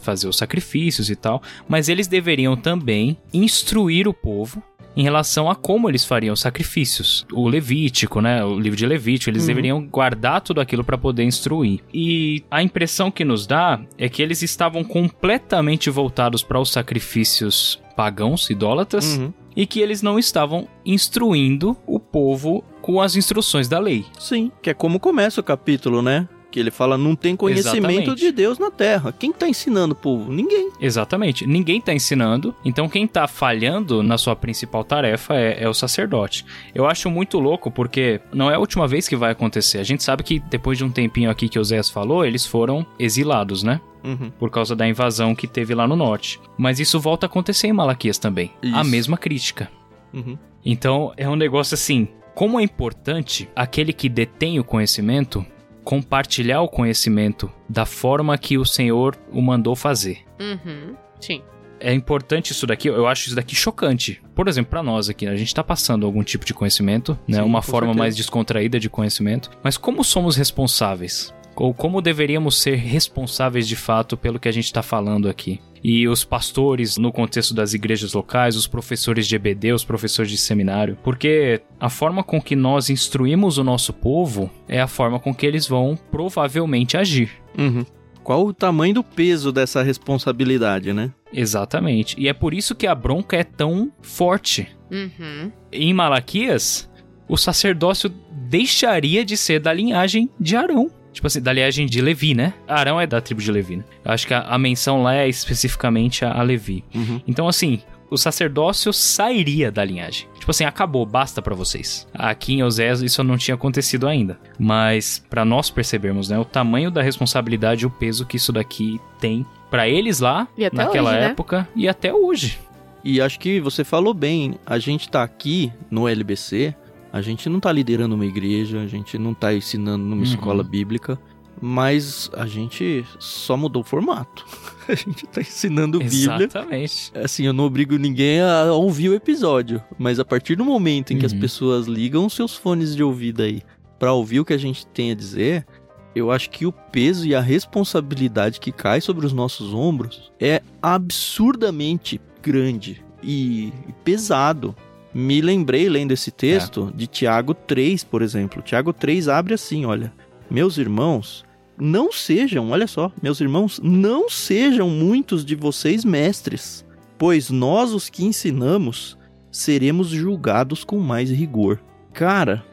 [0.00, 4.62] Fazer os sacrifícios e tal, mas eles deveriam também instruir o povo
[5.00, 7.26] em relação a como eles fariam os sacrifícios.
[7.32, 8.44] O Levítico, né?
[8.44, 9.48] O livro de Levítico, eles uhum.
[9.48, 11.80] deveriam guardar tudo aquilo para poder instruir.
[11.92, 17.80] E a impressão que nos dá é que eles estavam completamente voltados para os sacrifícios
[17.96, 19.32] pagãos, idólatras, uhum.
[19.56, 24.04] e que eles não estavam instruindo o povo com as instruções da lei.
[24.18, 26.28] Sim, que é como começa o capítulo, né?
[26.50, 28.14] Que ele fala, não tem conhecimento Exatamente.
[28.16, 29.12] de Deus na Terra.
[29.16, 30.32] Quem está ensinando o povo?
[30.32, 30.70] Ninguém.
[30.80, 31.46] Exatamente.
[31.46, 32.54] Ninguém está ensinando.
[32.64, 36.44] Então quem está falhando na sua principal tarefa é, é, o sacerdote.
[36.74, 39.78] Eu acho muito louco porque não é a última vez que vai acontecer.
[39.78, 42.84] A gente sabe que depois de um tempinho aqui que o Zéas falou, eles foram
[42.98, 43.80] exilados, né?
[44.02, 44.30] Uhum.
[44.38, 46.40] Por causa da invasão que teve lá no norte.
[46.56, 48.50] Mas isso volta a acontecer em Malaquias também.
[48.62, 48.76] Isso.
[48.76, 49.70] A mesma crítica.
[50.12, 50.36] Uhum.
[50.64, 52.08] Então é um negócio assim.
[52.34, 55.44] Como é importante aquele que detém o conhecimento
[55.84, 60.18] compartilhar o conhecimento da forma que o Senhor o mandou fazer.
[60.40, 60.94] Uhum.
[61.20, 61.42] Sim.
[61.82, 64.22] É importante isso daqui, eu acho isso daqui chocante.
[64.34, 67.38] Por exemplo, para nós aqui, a gente tá passando algum tipo de conhecimento, né?
[67.38, 67.98] Sim, Uma forma certeza.
[67.98, 69.50] mais descontraída de conhecimento.
[69.62, 71.34] Mas como somos responsáveis?
[71.56, 75.60] Ou como deveríamos ser responsáveis de fato pelo que a gente está falando aqui?
[75.82, 80.38] e os pastores no contexto das igrejas locais, os professores de EBD, os professores de
[80.38, 85.34] seminário, porque a forma com que nós instruímos o nosso povo é a forma com
[85.34, 87.30] que eles vão provavelmente agir.
[87.58, 87.84] Uhum.
[88.22, 91.10] Qual o tamanho do peso dessa responsabilidade, né?
[91.32, 92.14] Exatamente.
[92.18, 94.68] E é por isso que a bronca é tão forte.
[94.90, 95.50] Uhum.
[95.72, 96.88] Em Malaquias,
[97.26, 100.90] o sacerdócio deixaria de ser da linhagem de Arão.
[101.12, 102.54] Tipo assim, da linhagem de Levi, né?
[102.68, 103.84] Arão é da tribo de Levi, né?
[104.04, 106.84] Eu acho que a, a menção lá é especificamente a, a Levi.
[106.94, 107.20] Uhum.
[107.26, 110.26] Então, assim, o sacerdócio sairia da linhagem.
[110.38, 112.06] Tipo assim, acabou, basta para vocês.
[112.12, 114.38] Aqui em Osés isso não tinha acontecido ainda.
[114.58, 119.00] Mas para nós percebermos, né, o tamanho da responsabilidade e o peso que isso daqui
[119.20, 121.26] tem para eles lá naquela hoje, né?
[121.26, 121.68] época né?
[121.76, 122.58] e até hoje.
[123.04, 126.74] E acho que você falou bem, a gente tá aqui no LBC
[127.12, 130.22] a gente não está liderando uma igreja, a gente não está ensinando numa uhum.
[130.22, 131.18] escola bíblica,
[131.60, 134.46] mas a gente só mudou o formato.
[134.88, 136.46] a gente está ensinando Bíblia.
[136.46, 137.12] Exatamente.
[137.14, 141.18] Assim, eu não obrigo ninguém a ouvir o episódio, mas a partir do momento em
[141.18, 141.40] que as uhum.
[141.40, 143.62] pessoas ligam seus fones de ouvido aí
[143.98, 145.66] para ouvir o que a gente tem a dizer,
[146.14, 150.62] eu acho que o peso e a responsabilidade que cai sobre os nossos ombros é
[150.80, 154.74] absurdamente grande e pesado.
[155.12, 156.96] Me lembrei, lendo esse texto, é.
[156.96, 158.62] de Tiago 3, por exemplo.
[158.62, 160.12] Tiago 3 abre assim, olha.
[160.50, 161.44] Meus irmãos,
[161.78, 166.84] não sejam, olha só, meus irmãos, não sejam muitos de vocês mestres,
[167.16, 169.16] pois nós os que ensinamos
[169.50, 171.80] seremos julgados com mais rigor.
[172.12, 172.64] Cara,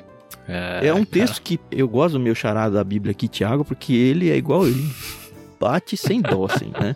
[0.48, 1.44] é, é um texto cara.
[1.44, 4.90] que eu gosto do meu charado da Bíblia aqui, Tiago, porque ele é igual ele.
[5.60, 6.96] Bate sem dó, assim, né?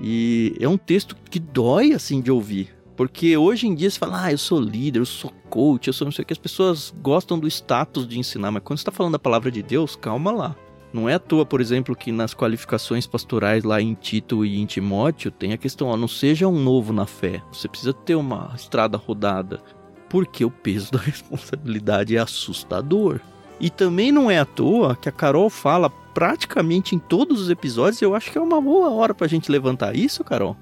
[0.00, 2.74] E é um texto que dói, assim, de ouvir.
[3.02, 6.04] Porque hoje em dia você fala, ah, eu sou líder, eu sou coach, eu sou
[6.04, 6.32] não sei o que.
[6.32, 9.60] As pessoas gostam do status de ensinar, mas quando você está falando da palavra de
[9.60, 10.54] Deus, calma lá.
[10.92, 14.66] Não é à toa, por exemplo, que nas qualificações pastorais lá em Tito e em
[14.66, 17.42] Timóteo tem a questão, ó, não seja um novo na fé.
[17.52, 19.60] Você precisa ter uma estrada rodada.
[20.08, 23.18] Porque o peso da responsabilidade é assustador.
[23.58, 28.00] E também não é à toa que a Carol fala praticamente em todos os episódios,
[28.00, 30.56] eu acho que é uma boa hora pra gente levantar isso, Carol.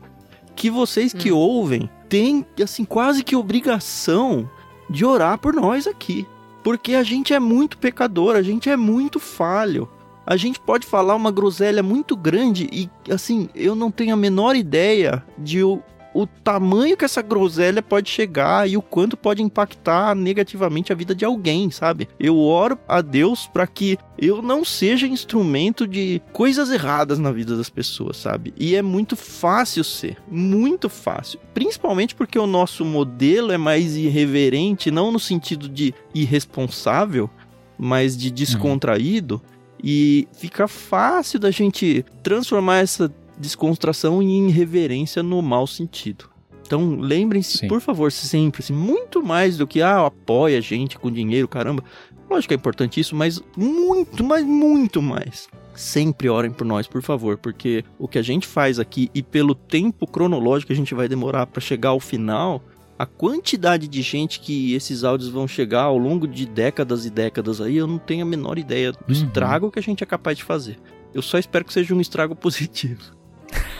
[0.61, 1.39] Que vocês que hum.
[1.39, 4.47] ouvem tem, assim, quase que obrigação
[4.91, 6.27] de orar por nós aqui.
[6.63, 9.89] Porque a gente é muito pecador, a gente é muito falho.
[10.27, 14.55] A gente pode falar uma groselha muito grande e, assim, eu não tenho a menor
[14.55, 15.83] ideia de o
[16.27, 21.25] tamanho que essa groselha pode chegar e o quanto pode impactar negativamente a vida de
[21.25, 22.09] alguém, sabe?
[22.19, 27.57] Eu oro a Deus para que eu não seja instrumento de coisas erradas na vida
[27.57, 28.53] das pessoas, sabe?
[28.59, 31.41] E é muito fácil ser, muito fácil.
[31.55, 37.31] Principalmente porque o nosso modelo é mais irreverente, não no sentido de irresponsável,
[37.79, 39.35] mas de descontraído.
[39.35, 39.61] Uhum.
[39.83, 43.09] E fica fácil da gente transformar essa
[43.41, 46.27] descontração e em reverência no mau sentido.
[46.67, 51.11] Então, lembrem-se, por favor, sempre, assim, muito mais do que, ah, apoia a gente com
[51.11, 51.83] dinheiro, caramba.
[52.31, 55.49] Lógico que é importante isso, mas muito, mas muito mais.
[55.75, 59.53] Sempre orem por nós, por favor, porque o que a gente faz aqui e pelo
[59.53, 62.63] tempo cronológico que a gente vai demorar para chegar ao final,
[62.97, 67.61] a quantidade de gente que esses áudios vão chegar ao longo de décadas e décadas
[67.61, 69.13] aí, eu não tenho a menor ideia do Uhum.
[69.13, 70.79] estrago que a gente é capaz de fazer.
[71.13, 73.01] Eu só espero que seja um estrago positivo.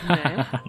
[0.07, 0.61] Né?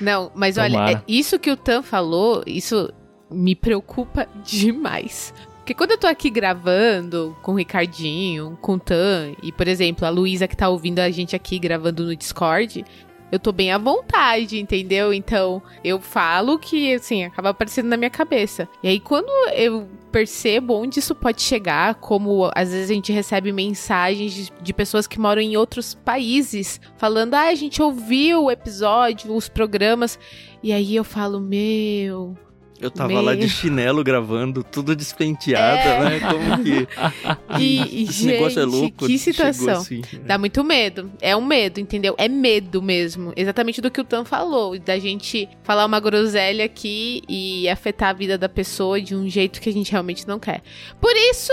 [0.00, 0.92] Não, mas olha, Tomara.
[0.92, 2.92] é- isso que o Tan falou, isso
[3.30, 5.34] me preocupa demais.
[5.58, 10.06] Porque quando eu tô aqui gravando com o Ricardinho, com o Tan, e por exemplo,
[10.06, 12.84] a Luísa que tá ouvindo a gente aqui gravando no Discord,
[13.30, 15.12] eu tô bem à vontade, entendeu?
[15.14, 18.68] Então, eu falo que, assim, acaba aparecendo na minha cabeça.
[18.82, 23.52] E aí, quando eu percebo onde isso pode chegar, como às vezes a gente recebe
[23.52, 28.50] mensagens de, de pessoas que moram em outros países, falando, ah, a gente ouviu o
[28.50, 30.18] episódio, os programas,
[30.62, 32.36] e aí eu falo, meu.
[32.80, 33.20] Eu tava Meu.
[33.20, 36.00] lá de chinelo gravando, tudo despenteada, É.
[36.00, 36.20] né?
[36.20, 36.88] Como que.
[37.60, 39.06] E, Esse negócio é gente, louco.
[39.06, 39.80] que situação.
[39.80, 40.00] assim.
[40.24, 41.10] Dá muito medo.
[41.20, 42.14] É um medo, entendeu?
[42.16, 43.32] É medo mesmo.
[43.36, 44.78] Exatamente do que o Tan falou.
[44.78, 49.60] Da gente falar uma groselha aqui e afetar a vida da pessoa de um jeito
[49.60, 50.62] que a gente realmente não quer.
[51.00, 51.52] Por isso,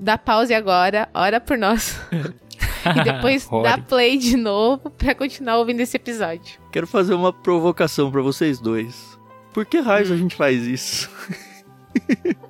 [0.00, 2.00] dá pause agora, ora por nós.
[2.12, 6.58] e depois dá play de novo pra continuar ouvindo esse episódio.
[6.72, 9.13] Quero fazer uma provocação pra vocês dois.
[9.54, 10.14] Por que raios Hum.
[10.14, 11.08] a gente faz isso?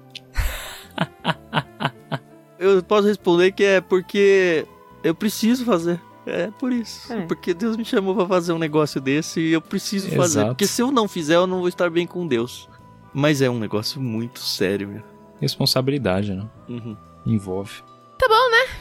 [2.59, 4.67] eu posso responder que é porque
[5.03, 6.01] eu preciso fazer.
[6.27, 7.13] É por isso.
[7.13, 7.21] É.
[7.27, 10.39] Porque Deus me chamou pra fazer um negócio desse e eu preciso fazer.
[10.41, 10.55] Exato.
[10.55, 12.69] Porque se eu não fizer, eu não vou estar bem com Deus.
[13.13, 15.03] Mas é um negócio muito sério, meu.
[15.41, 16.47] Responsabilidade, né?
[16.69, 16.97] Uhum.
[17.27, 17.83] Envolve.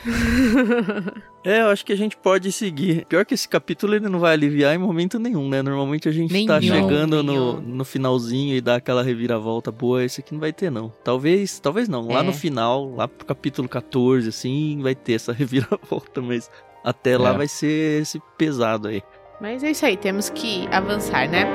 [1.45, 3.06] É, eu acho que a gente pode seguir.
[3.06, 5.62] Pior que esse capítulo ele não vai aliviar em momento nenhum, né?
[5.62, 7.62] Normalmente a gente tá Nenhum, chegando no, nenhum.
[7.62, 10.01] no finalzinho e dá aquela reviravolta boa.
[10.06, 10.89] Esse aqui não vai ter, não.
[11.03, 12.08] Talvez, talvez não.
[12.08, 12.23] Lá É.
[12.23, 16.49] no final, lá pro capítulo 14, assim, vai ter essa reviravolta, mas
[16.82, 17.38] até lá É.
[17.39, 19.03] vai ser esse pesado aí.
[19.41, 21.45] Mas é isso aí, temos que avançar, né?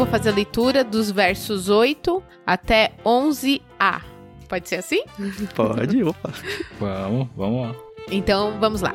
[0.00, 4.00] Vou fazer a leitura dos versos 8 até 11a.
[4.48, 5.02] Pode ser assim?
[5.54, 6.32] Pode, opa.
[6.78, 7.74] Vamos, vamos lá.
[8.10, 8.94] Então, vamos lá.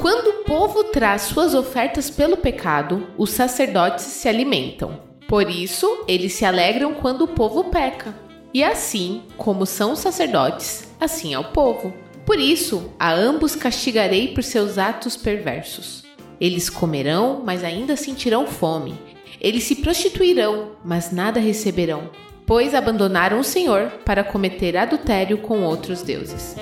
[0.00, 5.00] Quando o povo traz suas ofertas pelo pecado, os sacerdotes se alimentam.
[5.28, 8.12] Por isso, eles se alegram quando o povo peca.
[8.52, 11.94] E assim, como são os sacerdotes, assim é o povo.
[12.30, 16.04] Por isso, a ambos castigarei por seus atos perversos.
[16.40, 18.94] Eles comerão, mas ainda sentirão fome.
[19.40, 22.08] Eles se prostituirão, mas nada receberão,
[22.46, 26.54] pois abandonaram o Senhor para cometer adultério com outros deuses.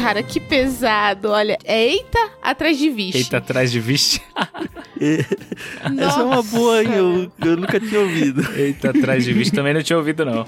[0.00, 1.28] Cara, que pesado.
[1.28, 3.18] Olha, é eita atrás de vixe.
[3.18, 4.20] Eita, atrás de vixe.
[4.98, 6.90] Essa é uma boa, hein?
[6.90, 8.42] Eu, eu nunca tinha ouvido.
[8.56, 9.52] Eita, atrás de vixe.
[9.52, 10.46] Também não tinha ouvido, não.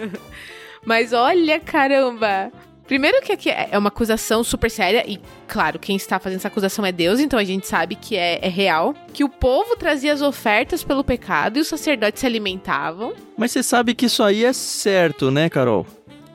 [0.84, 2.50] Mas olha, caramba.
[2.86, 6.84] Primeiro que aqui é uma acusação super séria, e claro, quem está fazendo essa acusação
[6.84, 8.96] é Deus, então a gente sabe que é, é real.
[9.12, 13.12] Que o povo trazia as ofertas pelo pecado e os sacerdotes se alimentavam.
[13.38, 15.86] Mas você sabe que isso aí é certo, né, Carol?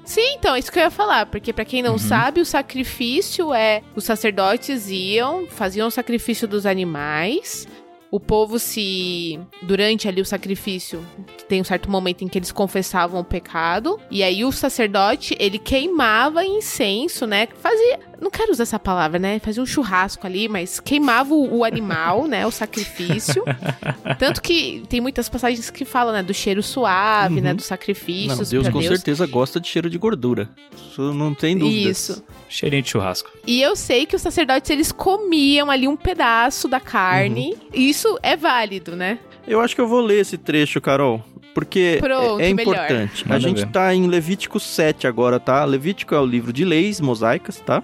[0.06, 1.98] Sim, então, isso que eu ia falar, porque pra quem não Uhum.
[1.98, 7.68] sabe, o sacrifício é os sacerdotes iam, faziam o sacrifício dos animais.
[8.15, 11.06] O povo se durante ali o sacrifício,
[11.49, 15.60] tem um certo momento em que eles confessavam o pecado, e aí o sacerdote, ele
[15.60, 17.49] queimava incenso, né?
[17.62, 19.38] Fazia, não quero usar essa palavra, né?
[19.39, 23.43] Fazia um churrasco ali, mas queimava o, o animal, né, o sacrifício.
[24.17, 27.41] Tanto que tem muitas passagens que falam, né, do cheiro suave, Uhum.
[27.41, 28.93] né, dos sacrifícios Não, Deus com Deus.
[28.93, 30.49] certeza gosta de cheiro de gordura.
[30.89, 32.09] Isso não tem dúvidas.
[32.09, 32.24] Isso.
[32.47, 33.30] Cheirinho de churrasco.
[33.45, 37.49] E eu sei que os sacerdotes eles comiam ali um pedaço da carne.
[37.53, 37.70] Uhum.
[37.74, 39.20] E Isso é válido, né?
[39.47, 41.24] Eu acho que eu vou ler esse trecho, Carol.
[41.53, 42.76] Porque Pronto, é, é melhor.
[42.76, 43.24] importante.
[43.24, 43.72] A Manda gente ver.
[43.72, 45.64] tá em Levítico 7 agora, tá?
[45.64, 47.82] Levítico é o livro de leis mosaicas, tá?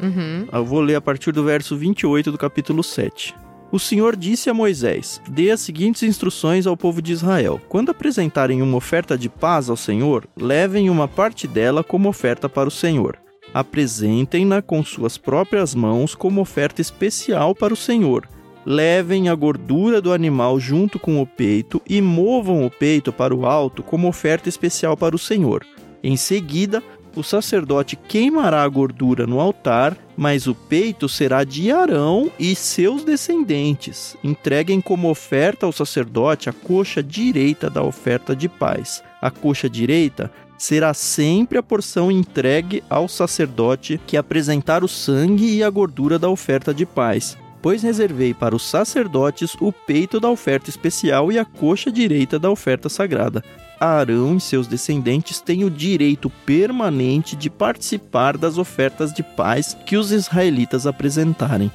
[0.00, 0.46] Uhum.
[0.52, 3.34] Eu vou ler a partir do verso 28 do capítulo 7.
[3.70, 8.62] O Senhor disse a Moisés: Dê as seguintes instruções ao povo de Israel: Quando apresentarem
[8.62, 13.18] uma oferta de paz ao Senhor, levem uma parte dela como oferta para o Senhor.
[13.52, 18.28] Apresentem-na com suas próprias mãos como oferta especial para o Senhor.
[18.70, 23.46] Levem a gordura do animal junto com o peito e movam o peito para o
[23.46, 25.64] alto como oferta especial para o Senhor.
[26.02, 26.82] Em seguida,
[27.16, 33.04] o sacerdote queimará a gordura no altar, mas o peito será de Arão e seus
[33.04, 34.14] descendentes.
[34.22, 39.02] Entreguem como oferta ao sacerdote a coxa direita da oferta de paz.
[39.18, 45.64] A coxa direita será sempre a porção entregue ao sacerdote que apresentar o sangue e
[45.64, 47.34] a gordura da oferta de paz.
[47.60, 52.50] Pois reservei para os sacerdotes o peito da oferta especial e a coxa direita da
[52.50, 53.42] oferta sagrada.
[53.80, 59.96] Arão e seus descendentes têm o direito permanente de participar das ofertas de paz que
[59.96, 61.70] os israelitas apresentarem.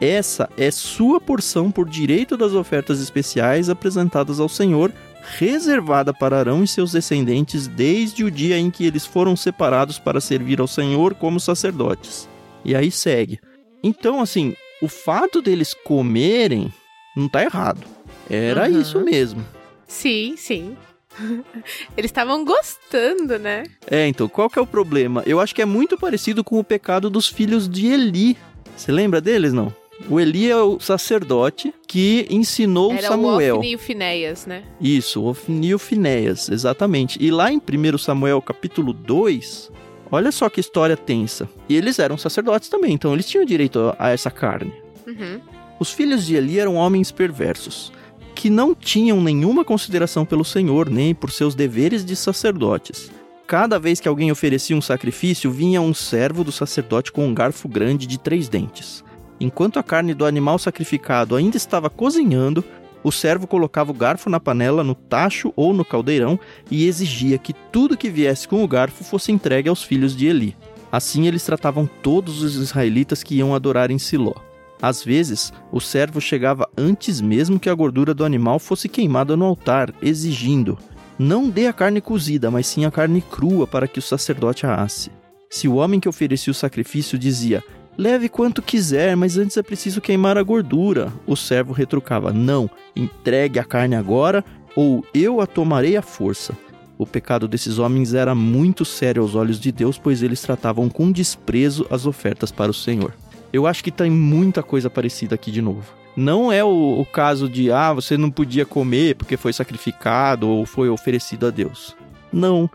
[0.00, 4.92] Essa é sua porção por direito das ofertas especiais apresentadas ao Senhor,
[5.38, 10.20] reservada para Arão e seus descendentes desde o dia em que eles foram separados para
[10.20, 12.28] servir ao Senhor como sacerdotes.
[12.62, 13.40] E aí segue.
[13.82, 16.72] Então, assim, o fato deles comerem
[17.16, 17.82] não está errado.
[18.28, 18.80] Era uhum.
[18.80, 19.44] isso mesmo.
[19.86, 20.76] Sim, sim.
[21.96, 23.64] Eles estavam gostando, né?
[23.90, 25.22] É, então, qual que é o problema?
[25.26, 28.36] Eu acho que é muito parecido com o pecado dos filhos de Eli.
[28.76, 29.72] Você lembra deles, não?
[30.10, 33.56] O Eli é o sacerdote que ensinou Era Samuel.
[33.56, 34.62] o Ofni e o Finéias, né?
[34.78, 37.18] Isso, o Ofni e o Finéias, exatamente.
[37.22, 39.72] E lá em 1 Samuel capítulo 2,
[40.10, 41.48] olha só que história tensa.
[41.68, 44.72] E eles eram sacerdotes também, então eles tinham direito a essa carne.
[45.06, 45.40] Uhum.
[45.78, 47.92] Os filhos de Eli eram homens perversos
[48.36, 53.10] que não tinham nenhuma consideração pelo Senhor nem por seus deveres de sacerdotes.
[53.46, 57.66] Cada vez que alguém oferecia um sacrifício, vinha um servo do sacerdote com um garfo
[57.66, 59.02] grande de três dentes.
[59.40, 62.62] Enquanto a carne do animal sacrificado ainda estava cozinhando,
[63.06, 66.36] o servo colocava o garfo na panela, no tacho ou no caldeirão
[66.68, 70.56] e exigia que tudo que viesse com o garfo fosse entregue aos filhos de Eli.
[70.90, 74.34] Assim eles tratavam todos os israelitas que iam adorar em Siló.
[74.82, 79.44] Às vezes, o servo chegava antes mesmo que a gordura do animal fosse queimada no
[79.44, 80.76] altar, exigindo:
[81.16, 84.82] Não dê a carne cozida, mas sim a carne crua para que o sacerdote a
[84.82, 85.12] asse.
[85.48, 87.62] Se o homem que oferecia o sacrifício dizia:
[87.98, 93.58] Leve quanto quiser, mas antes é preciso queimar a gordura, o servo retrucava: Não, entregue
[93.58, 94.44] a carne agora,
[94.74, 96.54] ou eu a tomarei à força.
[96.98, 101.12] O pecado desses homens era muito sério aos olhos de Deus, pois eles tratavam com
[101.12, 103.12] desprezo as ofertas para o Senhor.
[103.52, 105.94] Eu acho que tem muita coisa parecida aqui de novo.
[106.16, 110.64] Não é o, o caso de, ah, você não podia comer porque foi sacrificado ou
[110.64, 111.94] foi oferecido a Deus.
[112.32, 112.70] Não.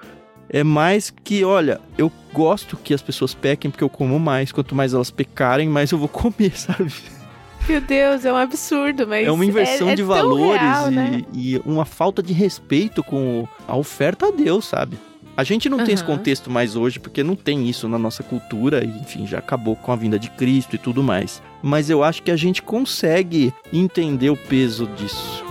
[0.54, 4.52] É mais que, olha, eu gosto que as pessoas pequem porque eu como mais.
[4.52, 6.92] Quanto mais elas pecarem, mais eu vou comer, sabe?
[7.70, 9.26] Meu Deus, é um absurdo, mas.
[9.26, 11.22] É uma inversão é, é de valores real, e, né?
[11.34, 14.98] e uma falta de respeito com a oferta a Deus, sabe?
[15.38, 15.86] A gente não uhum.
[15.86, 19.38] tem esse contexto mais hoje porque não tem isso na nossa cultura e, enfim, já
[19.38, 21.42] acabou com a vinda de Cristo e tudo mais.
[21.64, 25.46] Mas eu acho que a gente consegue entender o peso disso.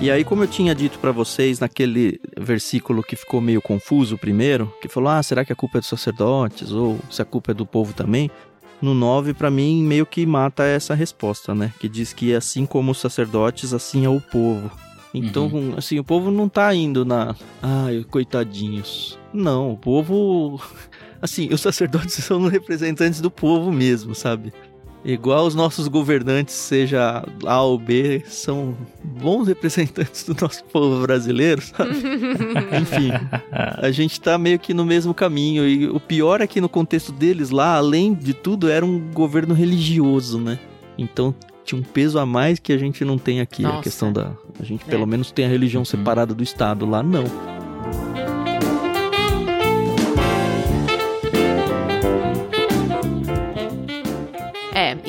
[0.00, 4.72] E aí, como eu tinha dito para vocês naquele versículo que ficou meio confuso primeiro,
[4.80, 7.54] que falou: "Ah, será que a culpa é dos sacerdotes ou se a culpa é
[7.54, 8.30] do povo também?"
[8.80, 11.72] no 9, para mim, meio que mata essa resposta, né?
[11.78, 14.70] Que diz que assim como os sacerdotes, assim é o povo.
[15.12, 15.74] Então, uhum.
[15.76, 17.34] assim, o povo não tá indo na.
[17.60, 19.18] Ai, coitadinhos.
[19.32, 20.60] Não, o povo.
[21.22, 24.54] Assim, os sacerdotes são representantes do povo mesmo, sabe?
[25.04, 31.62] Igual os nossos governantes, seja A ou B, são bons representantes do nosso povo brasileiro,
[31.62, 31.90] sabe?
[32.80, 33.10] Enfim,
[33.50, 35.66] a gente tá meio que no mesmo caminho.
[35.66, 39.54] E o pior é que no contexto deles lá, além de tudo, era um governo
[39.54, 40.58] religioso, né?
[40.98, 41.34] Então
[41.64, 43.62] tinha um peso a mais que a gente não tem aqui.
[43.62, 43.78] Nossa.
[43.78, 44.32] A questão da.
[44.58, 44.90] A gente é.
[44.90, 45.86] pelo menos tem a religião uhum.
[45.86, 46.84] separada do Estado.
[46.84, 47.24] Lá não.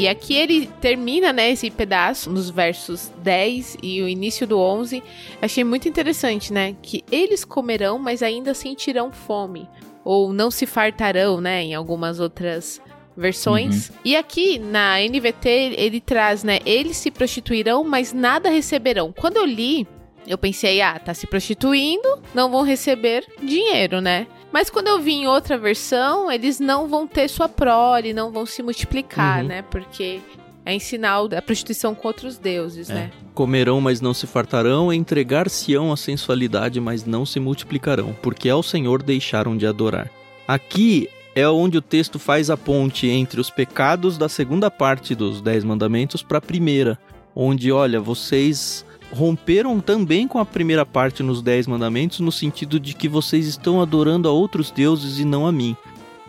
[0.01, 5.03] E aqui ele termina, né, esse pedaço nos versos 10 e o início do 11.
[5.39, 9.69] Achei muito interessante, né, que eles comerão, mas ainda sentirão fome,
[10.03, 12.81] ou não se fartarão, né, em algumas outras
[13.15, 13.89] versões.
[13.89, 13.95] Uhum.
[14.03, 19.13] E aqui na NVT ele traz, né, eles se prostituirão, mas nada receberão.
[19.15, 19.85] Quando eu li,
[20.25, 24.25] eu pensei, ah, tá se prostituindo, não vão receber dinheiro, né?
[24.51, 28.45] Mas quando eu vi em outra versão, eles não vão ter sua prole, não vão
[28.45, 29.47] se multiplicar, uhum.
[29.47, 29.61] né?
[29.61, 30.19] Porque
[30.65, 32.93] é em sinal da prostituição com outros deuses, é.
[32.93, 33.11] né?
[33.33, 39.01] Comerão, mas não se fartarão, entregar-se-ão a sensualidade, mas não se multiplicarão, porque ao Senhor
[39.01, 40.09] deixaram de adorar.
[40.47, 45.41] Aqui é onde o texto faz a ponte entre os pecados da segunda parte dos
[45.41, 46.99] Dez Mandamentos para a primeira,
[47.33, 52.93] onde, olha, vocês romperam também com a primeira parte nos Dez Mandamentos, no sentido de
[52.93, 55.75] que vocês estão adorando a outros deuses e não a mim.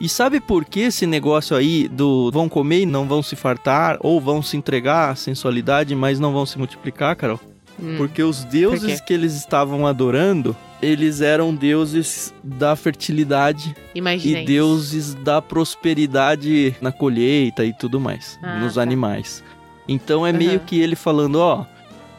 [0.01, 3.99] E sabe por que esse negócio aí do vão comer e não vão se fartar,
[4.01, 7.39] ou vão se entregar à sensualidade, mas não vão se multiplicar, Carol?
[7.81, 7.95] Hum.
[7.97, 14.43] Porque os deuses que eles estavam adorando, eles eram deuses da fertilidade Imaginei.
[14.43, 18.83] e deuses da prosperidade na colheita e tudo mais, Ah, nos tá.
[18.83, 19.43] animais.
[19.89, 20.39] Então é Aham.
[20.39, 21.65] meio que ele falando, ó,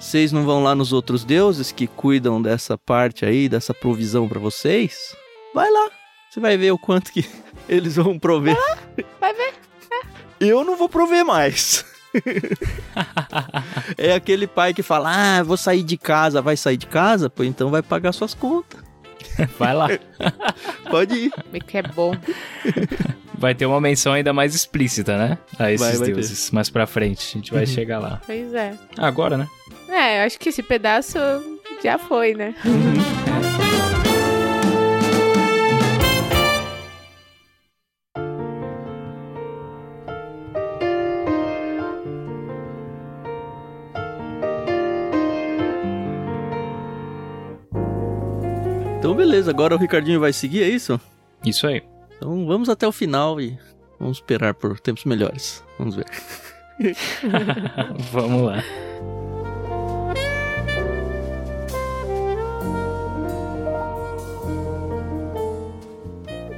[0.04, 4.38] vocês não vão lá nos outros deuses que cuidam dessa parte aí, dessa provisão pra
[4.38, 5.16] vocês?
[5.56, 5.89] Vai lá,
[6.30, 7.26] você vai ver o quanto que
[7.70, 8.58] eles vão prover.
[9.20, 9.54] vai ver.
[10.39, 11.86] Eu não vou prover mais.
[13.97, 16.41] é aquele pai que fala: Ah, vou sair de casa.
[16.41, 17.30] Vai sair de casa?
[17.30, 18.82] Pô, então vai pagar suas contas.
[19.60, 19.88] Vai lá.
[20.90, 21.32] Pode ir.
[21.54, 22.16] É que é bom.
[23.38, 25.38] Vai ter uma menção ainda mais explícita, né?
[25.60, 26.14] A esses Vai, vai ter.
[26.14, 26.52] deuses.
[26.52, 27.28] Mais pra frente.
[27.28, 28.22] A gente vai chegar lá.
[28.26, 28.74] Pois é.
[28.98, 29.48] Agora, né?
[29.90, 31.18] É, eu acho que esse pedaço
[31.84, 32.56] já foi, né?
[32.66, 33.73] Então,
[49.24, 49.52] beleza.
[49.52, 51.00] Agora o Ricardinho vai seguir, é isso?
[51.46, 51.82] Isso aí.
[52.18, 53.58] Então vamos até o final e
[54.00, 55.64] vamos esperar por tempos melhores.
[55.80, 56.06] Vamos ver.
[58.12, 58.64] Vamos lá.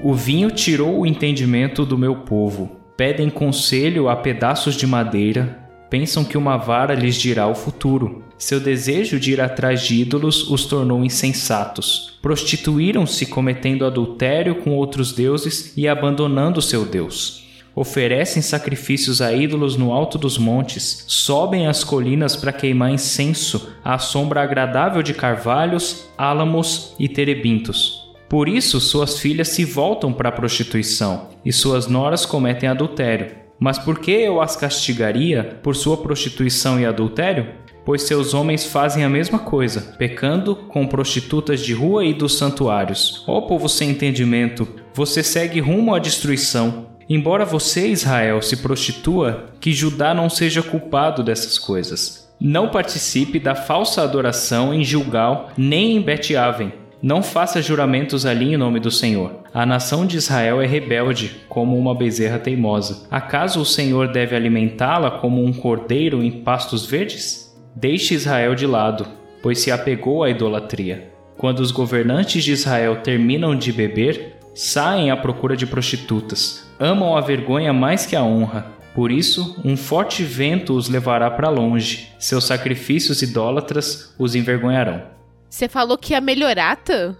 [0.01, 2.77] O vinho tirou o entendimento do meu povo.
[2.95, 5.59] Pedem conselho a pedaços de madeira.
[5.89, 8.23] Pensam que uma vara lhes dirá o futuro.
[8.37, 12.17] Seu desejo de ir atrás de ídolos os tornou insensatos.
[12.21, 17.45] Prostituíram-se cometendo adultério com outros deuses e abandonando seu Deus.
[17.73, 23.97] Oferecem sacrifícios a ídolos no alto dos montes, sobem as colinas para queimar incenso à
[23.97, 28.05] sombra agradável de carvalhos, álamos e terebintos.
[28.29, 33.45] Por isso suas filhas se voltam para a prostituição e suas noras cometem adultério.
[33.59, 37.47] Mas por que eu as castigaria por sua prostituição e adultério?
[37.85, 43.23] Pois seus homens fazem a mesma coisa, pecando com prostitutas de rua e dos santuários.
[43.27, 46.87] Ó povo sem entendimento, você segue rumo à destruição.
[47.07, 52.27] Embora você, Israel, se prostitua, que Judá não seja culpado dessas coisas.
[52.39, 56.73] Não participe da falsa adoração em Gilgal, nem em Bet-Aven.
[57.01, 59.43] Não faça juramentos ali em nome do Senhor.
[59.53, 63.05] A nação de Israel é rebelde, como uma bezerra teimosa.
[63.11, 67.44] Acaso o Senhor deve alimentá-la como um cordeiro em pastos verdes?
[67.75, 69.05] Deixe Israel de lado,
[69.41, 71.11] pois se apegou à idolatria.
[71.37, 76.65] Quando os governantes de Israel terminam de beber, saem à procura de prostitutas.
[76.79, 78.67] Amam a vergonha mais que a honra.
[78.93, 82.13] Por isso, um forte vento os levará para longe.
[82.17, 85.03] Seus sacrifícios idólatras os envergonharão.
[85.49, 87.13] Você falou que ia melhorar, Tan?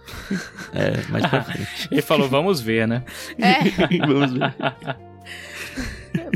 [0.72, 1.68] É, mais pra frente.
[1.92, 3.02] Ele falou: vamos ver, né?
[3.38, 3.60] É,
[4.06, 4.54] Vamos ver.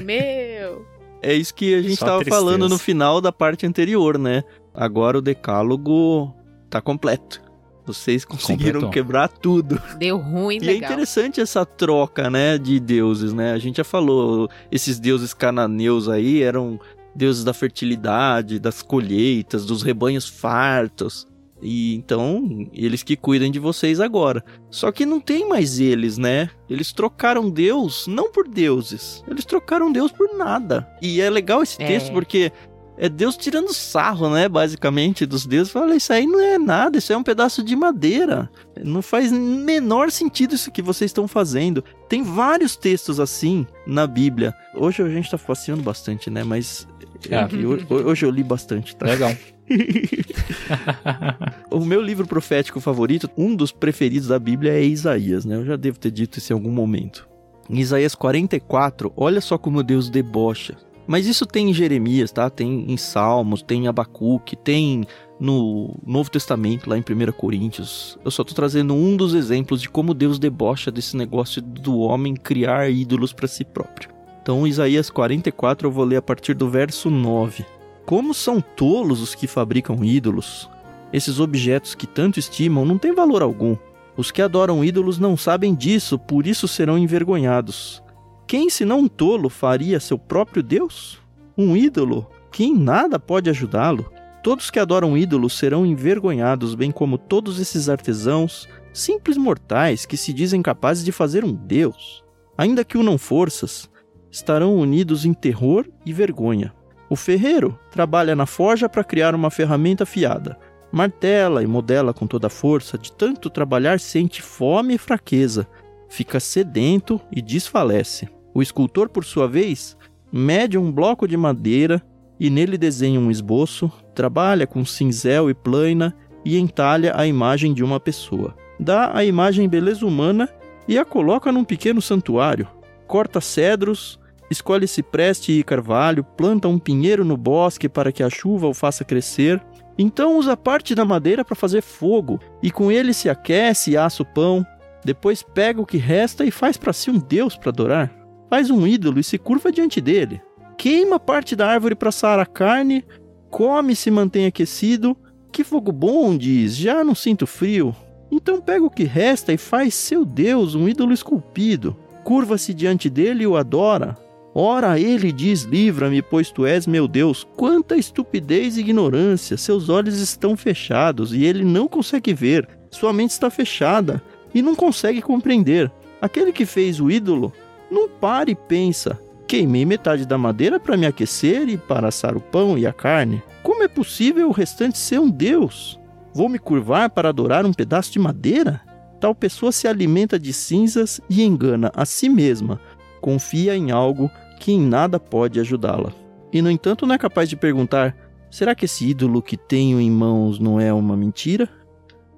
[0.05, 0.90] meu.
[1.23, 2.37] É isso que a gente Só tava tristeza.
[2.45, 4.43] falando no final da parte anterior, né?
[4.75, 6.35] Agora o decálogo
[6.69, 7.43] tá completo.
[7.87, 8.91] Vocês conseguiram Completou.
[8.91, 9.81] quebrar tudo.
[9.99, 10.91] Deu ruim, E é legal.
[10.93, 13.53] interessante essa troca, né, de deuses, né?
[13.53, 16.79] A gente já falou, esses deuses cananeus aí eram
[17.15, 21.27] deuses da fertilidade, das colheitas, dos rebanhos fartos.
[21.63, 24.43] E então, eles que cuidam de vocês agora.
[24.71, 26.49] Só que não tem mais eles, né?
[26.69, 29.23] Eles trocaram Deus não por deuses.
[29.29, 30.89] Eles trocaram Deus por nada.
[31.03, 31.87] E é legal esse É.
[31.87, 32.51] texto porque
[32.97, 34.49] é Deus tirando sarro, né?
[34.49, 35.73] Basicamente, dos deuses.
[35.73, 38.51] Fala, isso aí não é nada, isso é um pedaço de madeira.
[38.83, 41.85] Não faz menor sentido isso que vocês estão fazendo.
[42.09, 44.55] Tem vários textos assim na Bíblia.
[44.75, 46.43] Hoje a gente tá passeando bastante, né?
[46.45, 46.87] Mas
[47.31, 47.37] É.
[47.37, 49.07] é que ho- hoje eu li bastante, tá?
[49.07, 49.31] Legal.
[51.71, 55.57] O meu livro profético favorito, um dos preferidos da Bíblia é Isaías, né?
[55.57, 57.29] Eu já devo ter dito isso em algum momento.
[57.69, 60.77] Em Isaías 44, olha só como Deus debocha.
[61.07, 62.51] Mas isso tem em Jeremias, tá?
[62.51, 65.07] Tem em Salmos, tem em Abacuque, tem
[65.39, 68.19] no Novo Testamento, lá em 1 Coríntios.
[68.25, 72.35] Eu só tô trazendo um dos exemplos de como Deus debocha desse negócio do homem
[72.35, 74.11] criar ídolos para si próprio.
[74.43, 77.65] Então, Isaías 44, eu vou ler a partir do verso 9.
[78.11, 80.69] Como são tolos os que fabricam ídolos?
[81.13, 83.77] Esses objetos que tanto estimam não têm valor algum.
[84.17, 88.03] Os que adoram ídolos não sabem disso, por isso serão envergonhados.
[88.49, 91.21] Quem, senão um tolo, faria seu próprio Deus?
[91.57, 94.13] Um ídolo que em nada pode ajudá-lo?
[94.43, 100.33] Todos que adoram ídolos serão envergonhados, bem como todos esses artesãos, simples mortais que se
[100.33, 102.25] dizem capazes de fazer um Deus.
[102.59, 103.89] Ainda que unam forças,
[104.33, 106.75] estarão unidos em terror e vergonha.
[107.11, 110.57] O ferreiro trabalha na forja para criar uma ferramenta afiada.
[110.93, 115.67] Martela e modela com toda a força, de tanto trabalhar sente fome e fraqueza,
[116.09, 118.29] fica sedento e desfalece.
[118.55, 119.97] O escultor, por sua vez,
[120.33, 122.01] mede um bloco de madeira
[122.39, 127.83] e nele desenha um esboço, trabalha com cinzel e plana e entalha a imagem de
[127.83, 128.55] uma pessoa.
[128.79, 130.49] Dá a imagem beleza humana
[130.87, 132.69] e a coloca num pequeno santuário.
[133.09, 134.20] Corta cedros,
[134.51, 139.05] escolhe cipreste e carvalho, planta um pinheiro no bosque para que a chuva o faça
[139.05, 139.63] crescer.
[139.97, 144.23] Então usa parte da madeira para fazer fogo e com ele se aquece e assa
[144.23, 144.67] o pão.
[145.05, 148.13] Depois pega o que resta e faz para si um deus para adorar.
[148.51, 150.43] Faz um ídolo e se curva diante dele.
[150.77, 153.05] Queima parte da árvore para assar a carne,
[153.51, 155.17] come e se mantém aquecido.
[155.53, 157.95] Que fogo bom, diz, já não sinto frio.
[158.31, 161.97] Então pega o que resta e faz seu Deus um ídolo esculpido.
[162.25, 164.17] Curva-se diante dele e o adora.
[164.55, 167.47] Ora, ele diz: Livra-me, pois tu és meu Deus.
[167.57, 169.57] Quanta estupidez e ignorância!
[169.57, 172.69] Seus olhos estão fechados e ele não consegue ver.
[172.91, 174.23] Sua mente está fechada
[174.55, 175.91] e não consegue compreender.
[176.21, 177.53] Aquele que fez o ídolo
[177.91, 182.41] não para e pensa: Queimei metade da madeira para me aquecer e para assar o
[182.41, 183.43] pão e a carne.
[183.63, 185.99] Como é possível o restante ser um Deus?
[186.33, 188.81] Vou me curvar para adorar um pedaço de madeira?
[189.21, 192.81] Tal pessoa se alimenta de cinzas e engana a si mesma.
[193.21, 194.31] Confia em algo
[194.61, 196.13] que em nada pode ajudá-la.
[196.53, 198.15] E no entanto não é capaz de perguntar:
[198.51, 201.69] será que esse ídolo que tenho em mãos não é uma mentira?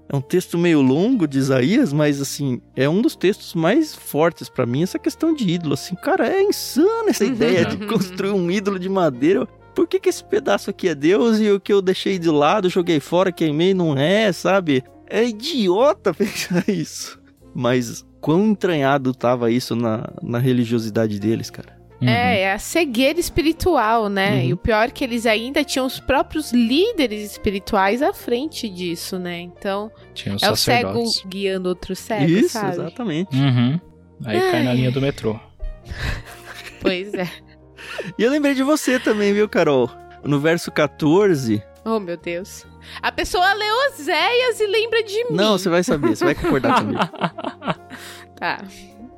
[0.09, 4.49] É um texto meio longo de Isaías, mas assim, é um dos textos mais fortes
[4.49, 5.73] para mim essa questão de ídolo.
[5.73, 9.47] Assim, cara, é insana essa ideia de construir um ídolo de madeira.
[9.75, 12.69] Por que, que esse pedaço aqui é Deus e o que eu deixei de lado,
[12.69, 14.85] joguei fora, queimei, não é, sabe?
[15.09, 17.19] É idiota pensar isso.
[17.55, 21.82] Mas quão entranhado tava isso na, na religiosidade deles, cara.
[22.03, 22.09] Uhum.
[22.09, 24.33] É, é a cegueira espiritual, né?
[24.33, 24.41] Uhum.
[24.41, 29.21] E o pior é que eles ainda tinham os próprios líderes espirituais à frente disso,
[29.21, 29.41] né?
[29.41, 29.89] Então,
[30.43, 32.73] é o cego guiando outro cego, Isso, sabe?
[32.73, 33.37] exatamente.
[33.37, 33.81] Uhum.
[34.25, 34.51] Aí Ai.
[34.51, 35.39] cai na linha do metrô.
[36.81, 37.29] pois é.
[38.19, 39.89] e eu lembrei de você também, viu, Carol?
[40.25, 41.63] No verso 14...
[41.85, 42.65] Oh, meu Deus.
[43.01, 45.37] A pessoa lê Oséias e lembra de mim.
[45.37, 47.01] Não, você vai saber, você vai concordar comigo.
[48.37, 48.65] tá.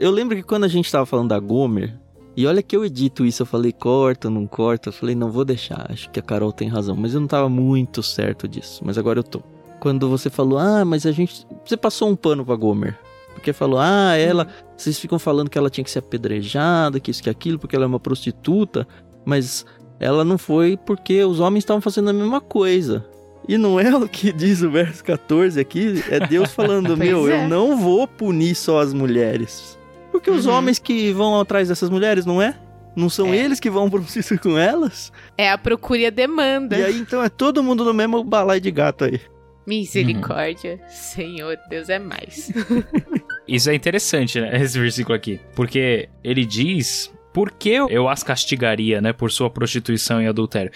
[0.01, 1.95] Eu lembro que quando a gente tava falando da Gomer,
[2.37, 4.89] e olha que eu edito isso, eu falei corta, não corta.
[4.89, 6.97] Eu falei, não vou deixar, acho que a Carol tem razão.
[6.97, 9.41] Mas eu não tava muito certo disso, mas agora eu tô.
[9.80, 11.47] Quando você falou, ah, mas a gente.
[11.64, 12.99] Você passou um pano pra Gomer.
[13.35, 14.49] Porque falou, ah, ela.
[14.76, 17.85] Vocês ficam falando que ela tinha que ser apedrejada, que isso, que aquilo, porque ela
[17.85, 18.87] é uma prostituta.
[19.24, 19.64] Mas
[20.01, 23.05] ela não foi porque os homens estavam fazendo a mesma coisa.
[23.47, 27.45] E não é o que diz o verso 14 aqui, é Deus falando: Meu, é.
[27.45, 29.78] eu não vou punir só as mulheres.
[30.15, 30.53] Porque os uhum.
[30.53, 32.57] homens que vão atrás dessas mulheres, não é?
[32.95, 33.37] Não são é.
[33.37, 35.12] eles que vão pro sítio com elas?
[35.37, 36.79] É a procura e a demanda.
[36.79, 39.21] E aí, então, é todo mundo no mesmo balai de gato aí.
[39.67, 40.75] Misericórdia.
[40.75, 40.89] Uhum.
[40.89, 42.53] Senhor, Deus é mais.
[43.49, 44.57] Isso é interessante, né?
[44.62, 45.41] Esse versículo aqui.
[45.57, 49.12] Porque ele diz por que eu as castigaria, né?
[49.12, 50.71] Por sua prostituição e adultério.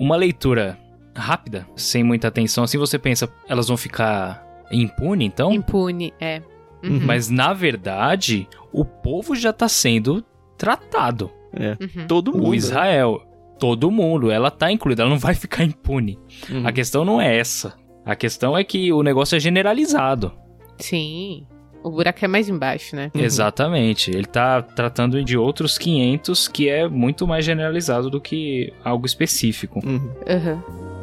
[0.00, 0.76] Uma leitura
[1.14, 5.52] rápida, sem muita atenção, assim você pensa, elas vão ficar impune, então?
[5.52, 6.42] Impune, é.
[6.82, 7.00] Uhum.
[7.04, 10.24] Mas na verdade, o povo já tá sendo
[10.56, 11.30] tratado.
[11.52, 11.76] É.
[11.80, 12.06] Uhum.
[12.06, 12.48] Todo mundo.
[12.48, 13.20] O Israel,
[13.58, 16.18] todo mundo, ela tá incluída, ela não vai ficar impune.
[16.48, 16.66] Uhum.
[16.66, 17.74] A questão não é essa.
[18.04, 20.32] A questão é que o negócio é generalizado.
[20.78, 21.46] Sim.
[21.82, 23.10] O buraco é mais embaixo, né?
[23.14, 23.22] Uhum.
[23.22, 24.10] Exatamente.
[24.10, 29.80] Ele tá tratando de outros 500 que é muito mais generalizado do que algo específico.
[29.84, 30.10] Uhum.
[30.26, 30.99] uhum.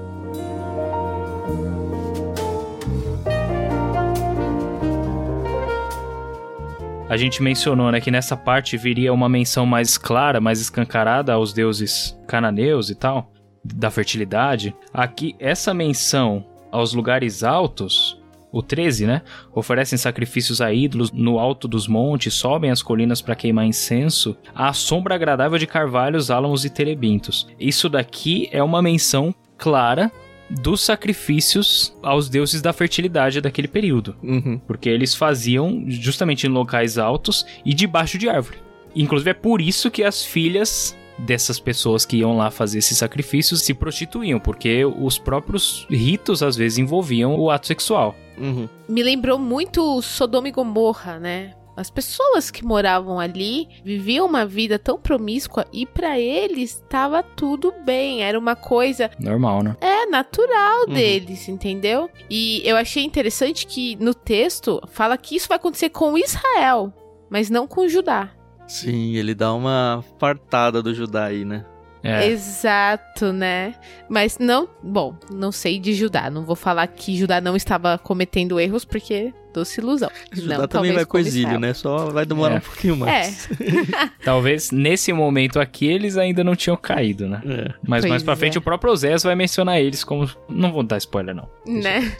[7.09, 11.53] A gente mencionou, né, que nessa parte viria uma menção mais clara, mais escancarada aos
[11.53, 13.31] deuses cananeus e tal,
[13.63, 14.75] da fertilidade.
[14.93, 19.21] Aqui, essa menção aos lugares altos, o 13, né?
[19.53, 24.73] Oferecem sacrifícios a ídolos no alto dos montes, sobem as colinas para queimar incenso, à
[24.73, 27.47] sombra agradável de carvalhos, álamos e terebintos.
[27.57, 30.11] Isso daqui é uma menção clara
[30.49, 34.15] dos sacrifícios aos deuses da fertilidade daquele período.
[34.23, 34.59] Uhum.
[34.65, 38.57] Porque eles faziam justamente em locais altos e debaixo de árvore.
[38.95, 43.61] Inclusive é por isso que as filhas dessas pessoas que iam lá fazer esses sacrifícios
[43.61, 48.15] se prostituíam, porque os próprios ritos às vezes envolviam o ato sexual.
[48.37, 48.69] Uhum.
[48.87, 51.53] Me lembrou muito Sodoma e Gomorra, né?
[51.77, 57.71] As pessoas que moravam ali viviam uma vida tão promíscua e para eles estava tudo
[57.85, 59.77] bem, era uma coisa normal, né?
[59.79, 60.93] É natural uhum.
[60.95, 62.09] deles, entendeu?
[62.27, 66.91] E eu achei interessante que no texto fala que isso vai acontecer com Israel,
[67.29, 68.31] mas não com Judá.
[68.67, 71.63] Sim, ele dá uma fartada do Judá aí, né?
[72.03, 72.27] É.
[72.27, 73.75] Exato, né?
[74.09, 76.29] Mas não, bom, não sei de Judá.
[76.29, 80.09] Não vou falar que Judá não estava cometendo erros, porque doce ilusão.
[80.31, 81.73] Judá não, também vai com exílio, né?
[81.73, 82.57] Só vai demorar é.
[82.57, 83.49] um pouquinho mais.
[83.51, 84.09] É.
[84.23, 87.41] talvez nesse momento aqui eles ainda não tinham caído, né?
[87.45, 87.73] É.
[87.85, 88.59] Mas pois mais pra frente é.
[88.59, 90.29] o próprio Osés vai mencionar eles como.
[90.47, 91.49] Não vou dar spoiler, não.
[91.65, 92.15] Né?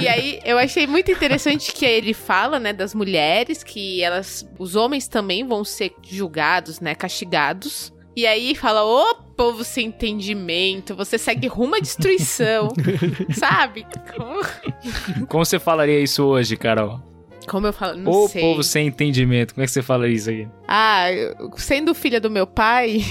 [0.00, 4.76] E aí, eu achei muito interessante que ele fala, né, das mulheres, que elas, os
[4.76, 11.16] homens também vão ser julgados, né, castigados e aí fala, ô povo sem entendimento, você
[11.16, 12.68] segue rumo à destruição.
[13.30, 13.86] Sabe?
[14.12, 15.26] Como...
[15.28, 17.00] Como você falaria isso hoje, Carol?
[17.46, 18.42] Como eu falo, não Ô sei.
[18.42, 20.48] povo sem entendimento, como é que você fala isso aí?
[20.66, 21.06] Ah,
[21.56, 23.02] sendo filha do meu pai,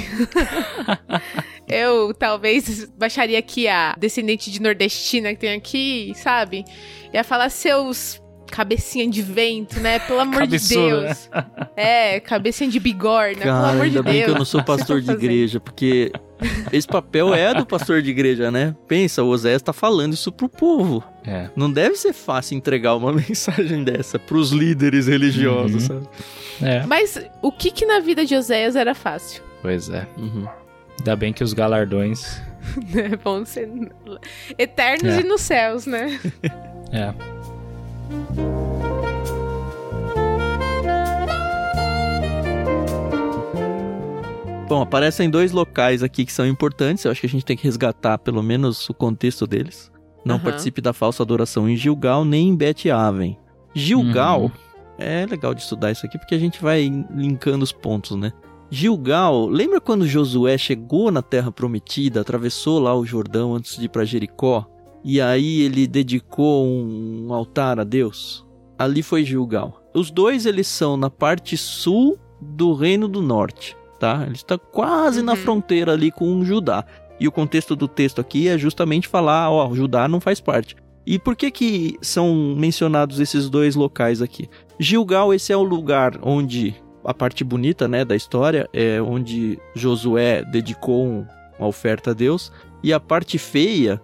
[1.69, 6.65] eu talvez baixaria aqui a descendente de nordestina que tem aqui, sabe?
[7.13, 9.99] Ia falar seus cabecinha de vento, né?
[9.99, 11.29] Pelo amor Cabeçudo, de Deus.
[11.33, 11.45] Né?
[11.75, 14.05] É, cabecinha de bigorna, Cara, pelo amor de Deus.
[14.05, 16.11] Ainda bem que eu não sou pastor de igreja, porque
[16.71, 18.75] esse papel é do pastor de igreja, né?
[18.87, 21.03] Pensa, o Oséias tá falando isso pro povo.
[21.25, 21.49] É.
[21.55, 26.03] Não deve ser fácil entregar uma mensagem dessa pros líderes religiosos, uhum.
[26.03, 26.09] sabe?
[26.61, 26.85] É.
[26.85, 29.43] Mas o que que na vida de Oséias era fácil?
[29.61, 30.07] Pois é.
[30.17, 30.47] Uhum.
[30.99, 32.41] Ainda bem que os galardões
[33.23, 33.69] vão ser
[34.57, 35.19] eternos é.
[35.21, 36.19] e nos céus, né?
[36.91, 37.36] É.
[44.67, 47.05] Bom, aparecem dois locais aqui que são importantes.
[47.05, 49.89] Eu acho que a gente tem que resgatar pelo menos o contexto deles.
[50.25, 50.41] Não uhum.
[50.41, 53.37] participe da falsa adoração em Gilgal nem em Bet Aven.
[53.73, 54.51] Gilgal uhum.
[54.97, 56.81] é legal de estudar isso aqui porque a gente vai
[57.15, 58.33] linkando os pontos, né?
[58.69, 63.89] Gilgal, lembra quando Josué chegou na Terra Prometida, atravessou lá o Jordão antes de ir
[63.89, 64.67] para Jericó?
[65.07, 68.45] E aí ele dedicou um altar a Deus?
[68.77, 69.81] Ali foi Gilgal.
[69.95, 74.23] Os dois eles são na parte sul do Reino do Norte tá?
[74.25, 75.25] Ele está quase uhum.
[75.25, 76.85] na fronteira ali com Judá.
[77.19, 80.75] E o contexto do texto aqui é justamente falar, ó, Judá não faz parte.
[81.05, 84.47] E por que que são mencionados esses dois locais aqui?
[84.79, 90.43] Gilgal, esse é o lugar onde a parte bonita, né, da história é onde Josué
[90.43, 91.25] dedicou
[91.57, 92.51] uma oferta a Deus,
[92.83, 94.01] e a parte feia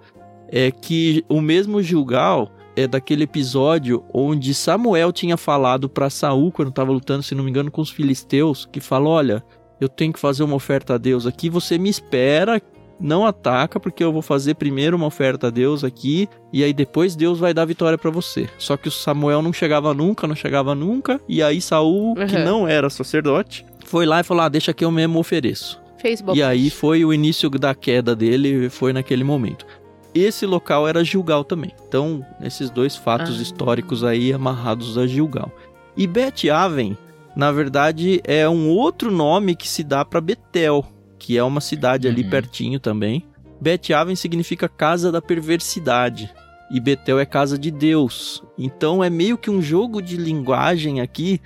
[0.55, 6.69] é que o mesmo Gilgal é daquele episódio onde Samuel tinha falado para Saul quando
[6.69, 9.43] estava lutando, se não me engano, com os filisteus, que falou: "Olha,
[9.81, 12.61] eu tenho que fazer uma oferta a Deus aqui, você me espera,
[12.99, 17.15] não ataca, porque eu vou fazer primeiro uma oferta a Deus aqui, e aí depois
[17.15, 18.47] Deus vai dar vitória para você.
[18.59, 22.27] Só que o Samuel não chegava nunca, não chegava nunca, e aí Saul, uhum.
[22.27, 25.81] que não era sacerdote, foi lá e falou: ah, deixa que eu mesmo ofereço.
[25.97, 26.37] Facebook.
[26.37, 29.65] E aí foi o início da queda dele, foi naquele momento.
[30.13, 31.73] Esse local era Gilgal também.
[31.87, 33.41] Então, esses dois fatos ah.
[33.41, 35.51] históricos aí amarrados a Gilgal.
[35.97, 36.97] E Bet Aven
[37.35, 40.85] na verdade é um outro nome que se dá para Betel,
[41.17, 42.13] que é uma cidade uhum.
[42.13, 43.25] ali pertinho também.
[43.59, 46.29] Bet-Aven significa casa da perversidade
[46.69, 48.43] e Betel é casa de Deus.
[48.57, 51.39] Então é meio que um jogo de linguagem aqui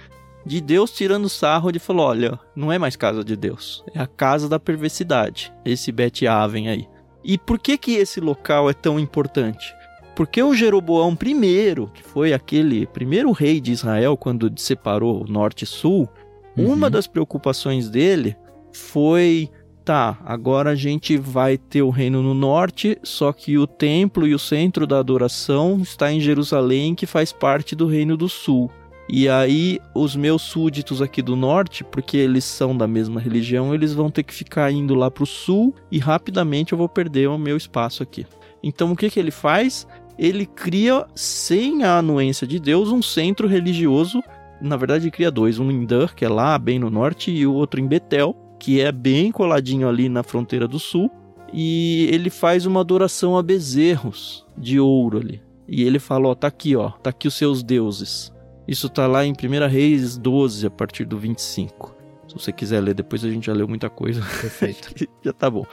[0.44, 4.08] de Deus tirando sarro de falar, olha, não é mais casa de Deus, é a
[4.08, 6.88] casa da perversidade, esse Bet-Aven aí.
[7.24, 9.74] E por que que esse local é tão importante?
[10.16, 15.64] Porque o Jeroboão I, que foi aquele primeiro rei de Israel quando separou o norte
[15.64, 16.10] e sul,
[16.58, 16.74] uhum.
[16.74, 18.36] uma das preocupações dele
[18.72, 19.50] foi
[19.88, 24.34] tá, agora a gente vai ter o reino no norte, só que o templo e
[24.36, 28.70] o centro da adoração está em Jerusalém, que faz parte do reino do sul.
[29.10, 33.94] E aí os meus súditos aqui do norte, porque eles são da mesma religião, eles
[33.94, 37.38] vão ter que ficar indo lá para o sul e rapidamente eu vou perder o
[37.38, 38.26] meu espaço aqui.
[38.62, 39.88] Então o que que ele faz?
[40.18, 44.24] ele cria, sem a anuência de Deus, um centro religioso.
[44.60, 47.46] Na verdade, ele cria dois: um em Dur, que é lá bem no norte, e
[47.46, 51.12] o outro em Betel, que é bem coladinho ali na fronteira do sul.
[51.54, 55.42] E ele faz uma adoração a bezerros de ouro ali.
[55.68, 58.34] E ele fala: Ó, tá aqui, ó, tá aqui os seus deuses.
[58.68, 61.96] Isso tá lá em 1 Reis 12, a partir do 25.
[62.28, 64.22] Se você quiser ler, depois a gente já leu muita coisa.
[64.42, 65.08] Perfeito.
[65.24, 65.66] já tá bom.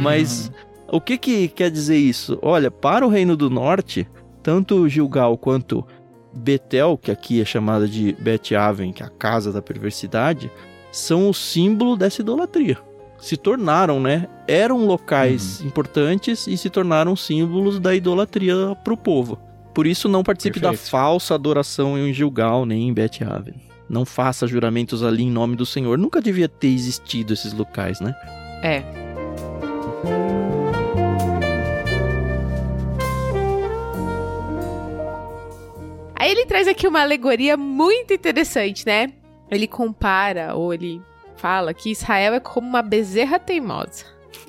[0.00, 0.52] Mas
[0.88, 2.38] o que, que quer dizer isso?
[2.42, 4.06] Olha, para o Reino do Norte,
[4.42, 5.86] tanto Gilgal quanto
[6.34, 10.50] Betel, que aqui é chamada de Bet-Aven, que é a casa da perversidade,
[10.92, 12.76] são o símbolo dessa idolatria.
[13.18, 14.28] Se tornaram, né?
[14.46, 15.68] Eram locais uhum.
[15.68, 19.38] importantes e se tornaram símbolos da idolatria para o povo.
[19.74, 20.80] Por isso não participe Perfeito.
[20.82, 23.54] da falsa adoração em Gilgal nem em Bet-Aven.
[23.88, 25.98] não faça juramentos ali em nome do Senhor.
[25.98, 28.14] Nunca devia ter existido esses locais, né?
[28.62, 28.82] É.
[36.14, 39.12] Aí ele traz aqui uma alegoria muito interessante, né?
[39.50, 41.02] Ele compara, ou ele
[41.36, 44.06] fala que Israel é como uma bezerra teimosa.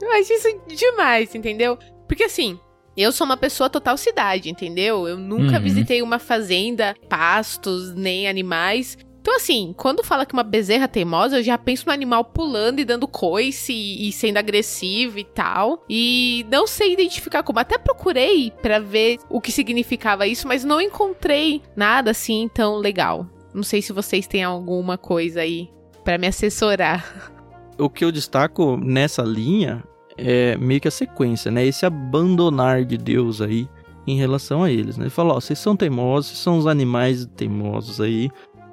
[0.00, 1.78] Eu acho isso demais, entendeu?
[2.06, 2.58] Porque assim,
[3.02, 5.06] eu sou uma pessoa total cidade, entendeu?
[5.06, 5.62] Eu nunca Uhum.
[5.62, 8.96] visitei uma fazenda, pastos, nem animais.
[9.20, 12.84] Então, assim, quando fala que uma bezerra teimosa, eu já penso no animal pulando e
[12.84, 15.84] dando coice e, e sendo agressivo e tal.
[15.88, 17.58] E não sei identificar como.
[17.58, 23.26] Até procurei pra ver o que significava isso, mas não encontrei nada assim tão legal.
[23.52, 25.68] Não sei se vocês têm alguma coisa aí
[26.04, 27.30] pra me assessorar.
[27.76, 29.84] O que eu destaco nessa linha
[30.18, 31.64] é meio que a sequência, né?
[31.64, 33.68] Esse abandonar de Deus aí
[34.06, 35.04] em relação a eles, né?
[35.04, 38.30] Ele fala, ó, vocês são teimosos, vocês são os animais teimosos aí.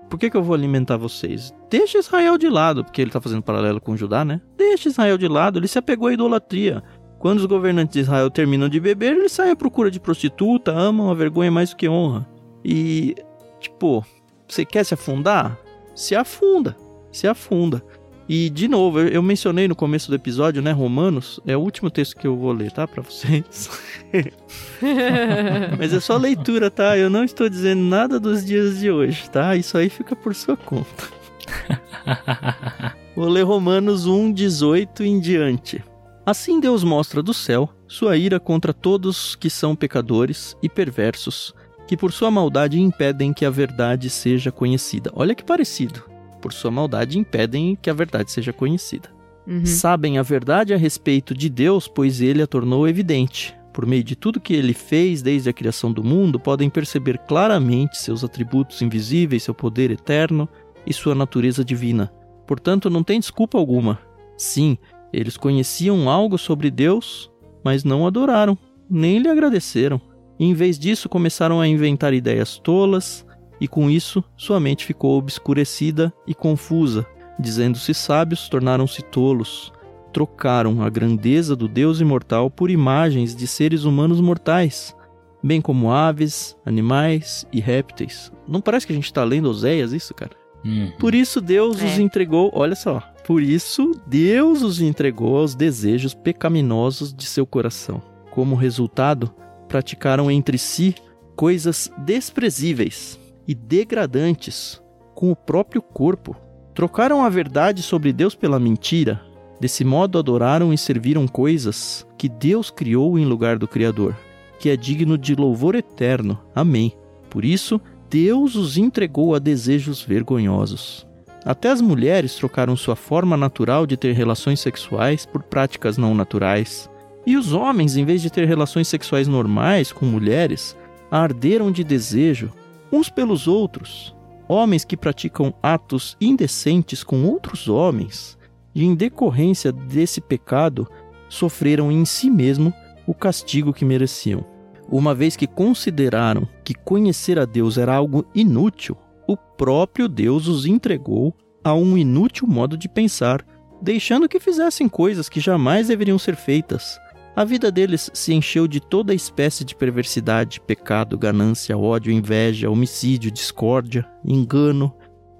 [0.09, 1.53] Por que, que eu vou alimentar vocês?
[1.69, 4.41] Deixa Israel de lado, porque ele tá fazendo paralelo com Judá, né?
[4.57, 6.83] Deixa Israel de lado, ele se apegou à idolatria.
[7.19, 11.09] Quando os governantes de Israel terminam de beber, eles saem à procura de prostituta, amam
[11.09, 12.27] a vergonha mais do que honra.
[12.63, 13.15] E,
[13.59, 14.05] tipo,
[14.47, 15.57] você quer se afundar?
[15.95, 16.77] Se afunda,
[17.11, 17.83] se afunda.
[18.27, 21.91] E, de novo, eu, eu mencionei no começo do episódio, né, Romanos, é o último
[21.91, 23.69] texto que eu vou ler, tá, pra vocês.
[25.77, 26.97] Mas é só leitura, tá?
[26.97, 29.55] Eu não estou dizendo nada dos dias de hoje, tá?
[29.55, 31.03] Isso aí fica por sua conta.
[33.15, 35.83] Vou ler Romanos 1, 18 em diante.
[36.25, 41.53] Assim Deus mostra do céu sua ira contra todos que são pecadores e perversos,
[41.87, 45.11] que por sua maldade impedem que a verdade seja conhecida.
[45.13, 46.14] Olha que parecido.
[46.45, 49.09] Por sua maldade impedem que a verdade seja conhecida.
[49.47, 49.65] Uhum.
[49.65, 53.57] Sabem a verdade a respeito de Deus, pois ele a tornou evidente.
[53.73, 57.97] Por meio de tudo que ele fez desde a criação do mundo, podem perceber claramente
[57.97, 60.47] seus atributos invisíveis, seu poder eterno
[60.85, 62.13] e sua natureza divina.
[62.45, 63.97] Portanto, não tem desculpa alguma.
[64.37, 64.77] Sim,
[65.11, 67.27] eles conheciam algo sobre Deus,
[67.63, 68.55] mas não adoraram,
[68.87, 69.99] nem lhe agradeceram.
[70.37, 73.25] E, em vez disso, começaram a inventar ideias tolas,
[73.59, 77.05] e com isso sua mente ficou obscurecida e confusa.
[77.39, 79.71] Dizendo-se sábios, tornaram-se tolos.
[80.13, 84.95] Trocaram a grandeza do Deus imortal por imagens de seres humanos mortais,
[85.43, 88.31] bem como aves, animais e répteis.
[88.47, 90.31] Não parece que a gente está lendo Oséias isso, cara?
[90.63, 90.91] Uhum.
[90.97, 91.85] Por isso Deus É.
[91.85, 93.01] os entregou, olha só.
[93.25, 98.01] Por isso Deus os entregou aos desejos pecaminosos de seu coração.
[98.31, 99.33] Como resultado,
[99.67, 100.95] praticaram entre si
[101.35, 104.81] coisas desprezíveis e degradantes
[105.13, 106.35] com o próprio corpo.
[106.73, 109.21] Trocaram a verdade sobre Deus pela mentira.
[109.59, 114.15] Desse modo adoraram e serviram coisas que Deus criou em lugar do Criador,
[114.59, 116.37] que é digno de louvor eterno.
[116.53, 116.91] Amém.
[117.29, 117.79] Por isso,
[118.09, 121.07] Deus os entregou a desejos vergonhosos.
[121.45, 126.89] Até as mulheres trocaram sua forma natural de ter relações sexuais por práticas não naturais.
[127.25, 130.75] E os homens, em vez de ter relações sexuais normais com mulheres,
[131.09, 132.51] arderam de desejo
[132.95, 134.15] uns pelos outros.
[134.47, 138.37] Homens que praticam atos indecentes com outros homens,
[138.73, 140.87] e em decorrência desse pecado,
[141.27, 142.73] sofreram em si mesmo
[143.07, 144.45] o castigo que mereciam.
[144.87, 148.95] Uma vez que consideraram que conhecer a Deus era algo inútil,
[149.27, 153.43] o próprio Deus os entregou a um inútil modo de pensar,
[153.81, 156.99] deixando que fizessem coisas que jamais deveriam ser feitas.
[157.35, 163.29] A vida deles se encheu de toda espécie de perversidade, pecado, ganância, ódio, inveja, homicídio,
[163.29, 164.93] discórdia, engano,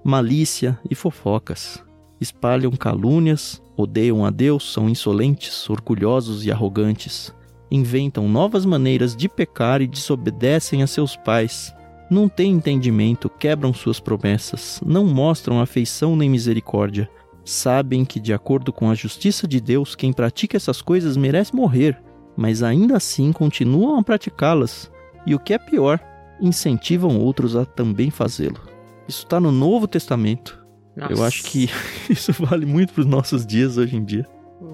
[0.04, 1.82] malícia e fofocas.
[2.20, 7.34] Espalham calúnias, odeiam a Deus, são insolentes, orgulhosos e arrogantes.
[7.70, 11.74] Inventam novas maneiras de pecar e desobedecem a seus pais.
[12.10, 17.08] Não têm entendimento, quebram suas promessas, não mostram afeição nem misericórdia.
[17.48, 21.96] Sabem que, de acordo com a justiça de Deus, quem pratica essas coisas merece morrer,
[22.36, 24.90] mas ainda assim continuam a praticá-las.
[25.24, 26.00] E o que é pior,
[26.40, 28.60] incentivam outros a também fazê-lo.
[29.08, 30.60] Isso está no Novo Testamento.
[30.96, 31.26] Eu Nossa.
[31.26, 31.70] acho que
[32.10, 34.26] isso vale muito para os nossos dias hoje em dia.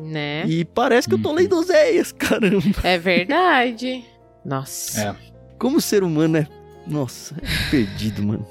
[0.05, 0.47] Né?
[0.47, 1.35] E parece que eu tô Uhum.
[1.35, 2.63] lendo Oséias, caramba.
[2.83, 4.03] É verdade.
[4.45, 5.01] Nossa.
[5.11, 5.15] É.
[5.59, 6.47] Como o ser humano é.
[6.87, 8.47] Nossa, é perdido, mano.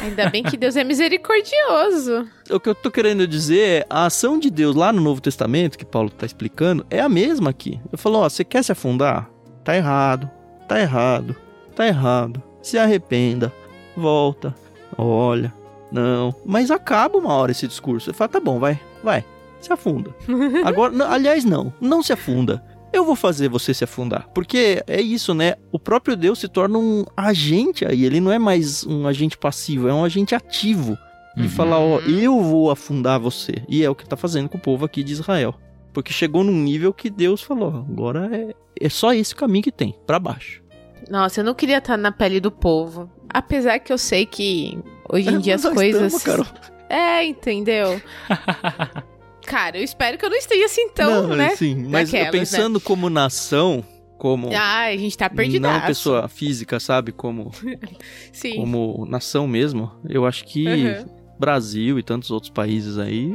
[0.00, 2.26] Ainda bem que Deus é misericordioso.
[2.50, 5.78] O que eu tô querendo dizer é a ação de Deus lá no Novo Testamento,
[5.78, 7.80] que Paulo tá explicando, é a mesma aqui.
[7.92, 9.28] Eu falo, ó, você quer se afundar?
[9.62, 10.30] Tá errado,
[10.66, 11.36] tá errado,
[11.76, 12.42] tá errado.
[12.62, 13.52] Se arrependa,
[13.96, 14.54] volta,
[14.96, 15.52] olha,
[15.92, 16.34] não.
[16.44, 18.06] Mas acaba uma hora esse discurso.
[18.06, 19.24] Você fala, tá bom, vai, vai,
[19.60, 20.14] se afunda.
[20.64, 22.62] Agora, aliás, não, não se afunda.
[22.92, 24.28] Eu vou fazer você se afundar.
[24.34, 25.54] Porque é isso, né?
[25.72, 28.04] O próprio Deus se torna um agente aí.
[28.04, 30.96] Ele não é mais um agente passivo, é um agente ativo.
[31.36, 31.48] De Uhum.
[31.48, 33.62] falar, ó, eu vou afundar você.
[33.68, 35.54] E é o que tá fazendo com o povo aqui de Israel.
[35.92, 39.72] Porque chegou num nível que Deus falou, ó, agora é, é só esse caminho que
[39.72, 40.60] tem, pra baixo.
[41.08, 43.08] Nossa, eu não queria estar na pele do povo.
[43.28, 44.78] Apesar que eu sei que
[45.08, 46.12] hoje em dia as coisas.
[46.14, 46.52] estamos.
[46.88, 48.00] É, entendeu?
[49.50, 51.56] Cara, eu espero que eu não esteja assim tão, não, né?
[51.56, 53.82] Sim, mas Daquelas, pensando como nação,
[54.16, 55.62] como Ah, a gente tá perdido.
[55.62, 57.10] não pessoa física, sabe?
[57.10, 57.50] Como,
[58.32, 58.56] Sim.
[58.56, 61.04] como nação mesmo, eu acho que Uhum.
[61.36, 63.32] Brasil e tantos outros países aí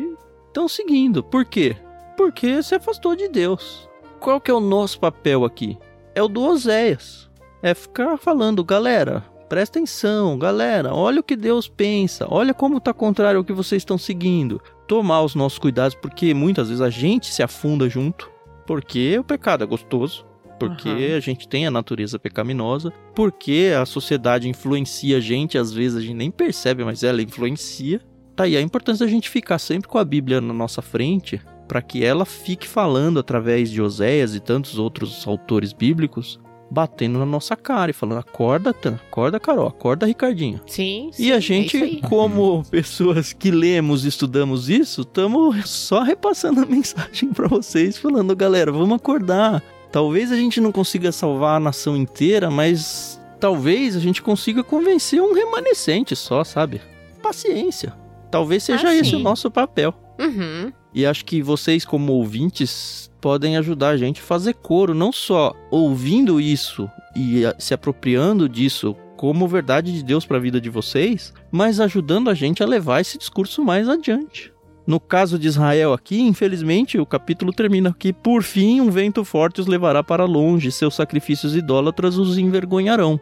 [0.47, 1.21] estão seguindo.
[1.21, 1.75] Por quê?
[2.15, 3.89] Porque se afastou de Deus.
[4.21, 5.77] Qual que é o nosso papel aqui?
[6.15, 7.29] É o do Oséias.
[7.61, 12.93] É ficar falando, galera, presta atenção, galera, olha o que Deus pensa, olha como tá
[12.93, 14.61] contrário ao que vocês estão seguindo.
[14.87, 18.29] Tomar os nossos cuidados, porque muitas vezes a gente se afunda junto,
[18.67, 20.25] porque o pecado é gostoso,
[20.59, 21.17] porque Aham.
[21.17, 26.01] a gente tem a natureza pecaminosa, porque a sociedade influencia a gente, às vezes a
[26.01, 28.01] gente nem percebe, mas ela influencia.
[28.35, 31.81] Tá aí a importância da gente ficar sempre com a Bíblia na nossa frente, para
[31.81, 36.39] que ela fique falando através de Oséias e tantos outros autores bíblicos,
[36.75, 40.59] batendo na nossa cara e falando: acorda, Tan, acorda, Carol, acorda, Ricardinho.
[40.67, 42.01] Sim, sim, E a é gente, aí.
[42.01, 48.35] como pessoas que lemos e estudamos isso, estamos só repassando a mensagem para vocês, falando,
[48.35, 49.63] galera, vamos acordar.
[49.91, 55.21] Talvez a gente não consiga salvar a nação inteira, mas talvez a gente consiga convencer
[55.21, 56.81] um remanescente só, sabe?
[57.23, 57.93] Paciência.
[58.29, 59.93] Talvez seja Ah, esse o nosso papel.
[60.19, 60.71] Uhum.
[60.95, 65.53] E acho que vocês, como ouvintes, podem ajudar a gente a fazer coro, não só
[65.69, 70.69] ouvindo isso e ah, se apropriando disso como verdade de Deus para a vida de
[70.69, 74.53] vocês, mas ajudando a gente a levar esse discurso mais adiante.
[74.87, 78.13] No caso de Israel aqui, infelizmente, o capítulo termina aqui.
[78.13, 83.19] Por fim, um vento forte os levará para longe, seus sacrifícios idólatras os envergonharão.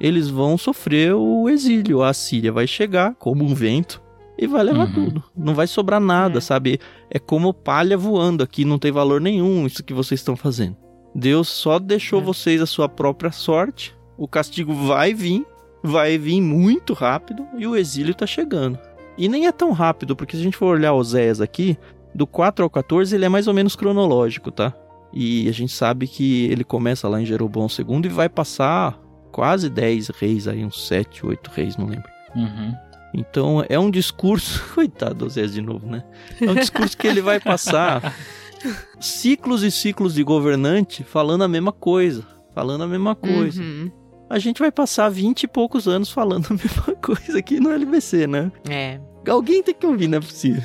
[0.00, 2.02] Eles vão sofrer o exílio.
[2.02, 4.02] A Síria vai chegar como um vento
[4.38, 4.92] e vai levar Uhum.
[4.92, 5.24] tudo.
[5.36, 6.40] Não vai sobrar nada, É.
[6.40, 6.78] sabe?
[7.10, 10.76] É como palha voando aqui, não tem valor nenhum isso que vocês estão fazendo.
[11.14, 12.24] Deus só deixou É.
[12.24, 13.94] vocês a sua própria sorte.
[14.16, 15.44] O castigo vai vir,
[15.82, 18.78] vai vir muito rápido e o exílio tá chegando.
[19.18, 21.76] E nem é tão rápido, porque se a gente for olhar Oséias aqui,
[22.14, 24.72] do 4 ao 14 ele é mais ou menos cronológico, tá?
[25.12, 28.98] E a gente sabe que ele começa lá em Jeroboão II e vai passar
[29.30, 32.08] quase 10 reis aí, uns 7, 8 reis, não lembro.
[32.34, 32.72] Uhum.
[33.14, 34.62] Então é um discurso.
[34.74, 36.02] Coitado, Oséias de novo, né?
[36.40, 38.14] É um discurso que ele vai passar
[39.00, 42.26] ciclos e ciclos de governante falando a mesma coisa.
[42.54, 43.62] Falando a mesma coisa.
[43.62, 43.90] Uhum.
[44.28, 48.26] A gente vai passar 20 e poucos anos falando a mesma coisa aqui no LBC,
[48.26, 48.50] né?
[48.68, 49.00] É.
[49.28, 50.62] Alguém tem que ouvir, não é possível.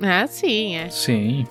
[0.00, 0.88] Ah, sim, é.
[0.88, 1.46] Sim.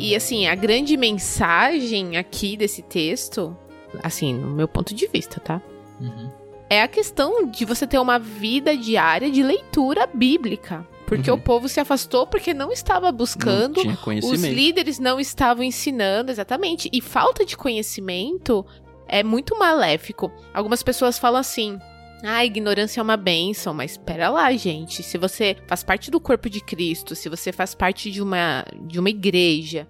[0.00, 3.56] E assim, a grande mensagem aqui desse texto,
[4.02, 5.60] assim, no meu ponto de vista, tá?
[6.00, 6.30] Uhum.
[6.68, 10.86] É a questão de você ter uma vida diária de leitura bíblica.
[11.06, 11.36] Porque Uhum.
[11.36, 13.96] o povo se afastou porque não estava buscando, Não
[14.30, 16.88] os líderes não estavam ensinando, exatamente.
[16.92, 18.64] E falta de conhecimento
[19.08, 20.30] é muito maléfico.
[20.54, 21.80] Algumas pessoas falam assim.
[22.22, 25.02] Ah, ignorância é uma bênção, mas espera lá, gente.
[25.02, 29.00] Se você faz parte do corpo de Cristo, se você faz parte de uma, de
[29.00, 29.88] uma igreja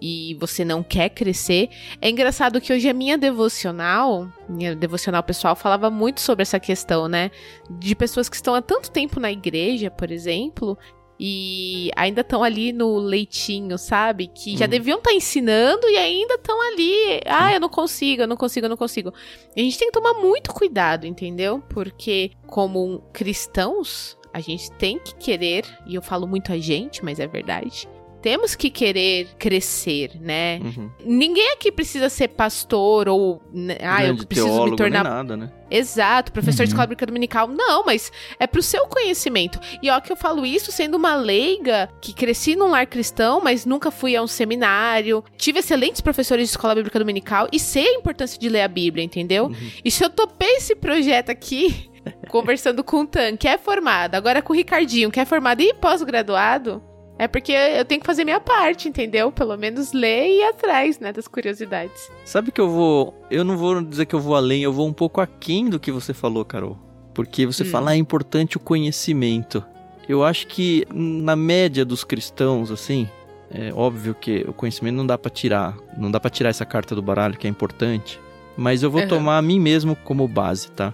[0.00, 1.68] e você não quer crescer.
[2.00, 7.06] É engraçado que hoje a minha devocional, minha devocional pessoal, falava muito sobre essa questão,
[7.06, 7.30] né?
[7.70, 10.78] De pessoas que estão há tanto tempo na igreja, por exemplo,
[11.22, 14.28] e ainda estão ali no leitinho, sabe?
[14.28, 14.70] Que já Uhum.
[14.70, 17.20] deviam estar ensinando e ainda estão ali.
[17.26, 19.12] Ah, eu não consigo, eu não consigo, eu não consigo.
[19.54, 21.62] E a gente tem que tomar muito cuidado, entendeu?
[21.68, 27.20] Porque, como cristãos, a gente tem que querer, e eu falo muito a gente, mas
[27.20, 27.86] é verdade.
[28.22, 30.60] Temos que querer crescer, né?
[30.62, 30.90] Uhum.
[31.04, 33.40] Ninguém aqui precisa ser pastor ou.
[33.82, 35.50] Ah, eu preciso teólogo, me tornar nada, né?
[35.70, 36.68] Exato, professor de Uhum.
[36.74, 37.46] escola bíblica dominical.
[37.48, 39.58] Não, mas é pro seu conhecimento.
[39.82, 43.64] E ó, que eu falo isso sendo uma leiga que cresci num lar cristão, mas
[43.64, 45.24] nunca fui a um seminário.
[45.38, 49.04] Tive excelentes professores de escola bíblica dominical e sei a importância de ler a Bíblia,
[49.04, 49.46] entendeu?
[49.46, 49.70] Uhum.
[49.84, 51.88] E se eu topei esse projeto aqui,
[52.28, 55.72] conversando com o Tan, que é formado, agora com o Ricardinho, que é formado e
[55.74, 56.82] pós-graduado,
[57.24, 59.30] é porque eu tenho que fazer minha parte, entendeu?
[59.30, 62.10] Pelo menos ler e ir atrás, né, das curiosidades.
[62.24, 63.14] Sabe que eu vou.
[63.30, 65.92] Eu não vou dizer que eu vou além, eu vou um pouco aquém do que
[65.92, 66.78] você falou, Carol.
[67.14, 67.66] Porque você Hum.
[67.66, 69.64] fala é importante o conhecimento.
[70.08, 73.08] Eu acho que na média dos cristãos, assim,
[73.50, 75.76] é óbvio que o conhecimento não dá pra tirar.
[75.96, 78.18] Não dá pra tirar essa carta do baralho, que é importante.
[78.56, 79.08] Mas eu vou Uhum.
[79.08, 80.92] tomar a mim mesmo como base, tá?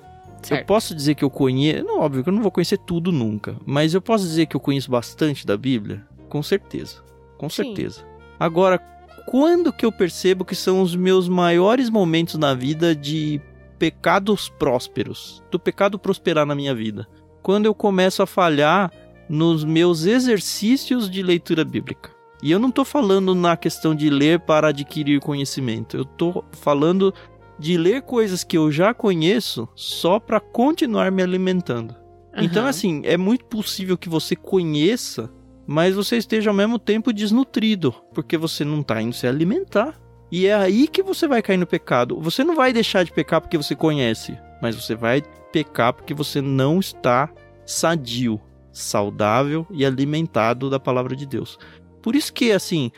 [0.51, 1.85] Eu posso dizer que eu conheço.
[1.85, 3.57] Não, óbvio que eu não vou conhecer tudo nunca.
[3.67, 6.05] Mas eu posso dizer que eu conheço bastante da Bíblia?
[6.29, 7.03] Com certeza.
[7.39, 7.65] Com Sim.
[7.65, 8.05] certeza.
[8.39, 8.79] Agora,
[9.27, 13.41] quando que eu percebo que são os meus maiores momentos na vida de
[13.79, 15.43] pecados prósperos?
[15.51, 17.07] Do pecado prosperar na minha vida?
[17.43, 18.91] Quando eu começo a falhar
[19.29, 22.11] nos meus exercícios de leitura bíblica.
[22.43, 25.97] E eu não tô falando na questão de ler para adquirir conhecimento.
[25.97, 27.13] Eu tô falando
[27.59, 31.95] de ler coisas que eu já conheço só para continuar me alimentando.
[32.37, 32.71] Então, Aham.
[32.71, 35.31] assim, é muito possível que você conheça,
[35.67, 39.99] mas você esteja ao mesmo tempo desnutrido, porque você não tá indo se alimentar.
[40.31, 42.21] E é aí que você vai cair no pecado.
[42.21, 46.41] Você não vai deixar de pecar porque você conhece, mas você vai pecar porque você
[46.41, 47.31] não está
[47.65, 48.41] sadio,
[48.73, 51.59] saudável e alimentado da palavra de Deus.
[52.03, 52.91] Por isso que, assim,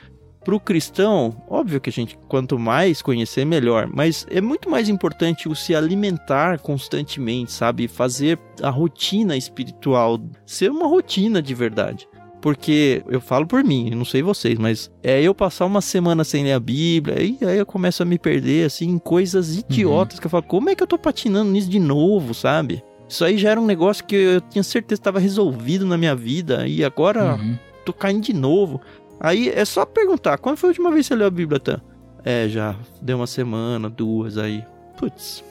[0.45, 3.87] pro cristão, óbvio que a gente, quanto mais conhecer, melhor.
[3.87, 7.87] Mas é muito mais importante o se alimentar constantemente, sabe?
[7.89, 12.09] Fazer a rotina espiritual ser uma rotina de verdade.
[12.41, 16.45] Porque eu falo por mim, não sei vocês, mas é eu passar uma semana sem
[16.45, 20.27] ler a Bíblia, e aí eu começo a me perder, assim, em coisas idiotas que
[20.27, 22.83] eu falo, como é que eu tô patinando nisso de novo, sabe?
[23.09, 26.15] Isso aí já era um negócio que eu tinha certeza que estava resolvido na minha
[26.15, 27.59] vida, e agora Uhum.
[27.85, 28.81] tô caindo de novo.
[29.19, 31.81] Aí é só perguntar, quando foi a última vez que você leu a Bíblia, Tan?
[32.25, 34.63] É, já deu uma semana, duas aí.
[34.97, 35.43] Putz,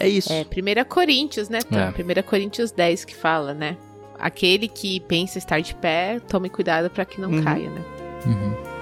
[0.00, 0.32] é isso.
[0.32, 1.76] É 1 Coríntios, né, Tom?
[1.78, 1.90] É.
[1.90, 3.76] 1 Coríntios 10 que fala, né?
[4.22, 7.42] Aquele que pensa estar de pé, tome cuidado para que não Uhum.
[7.42, 7.82] caia, né?
[8.24, 8.72] Uhum.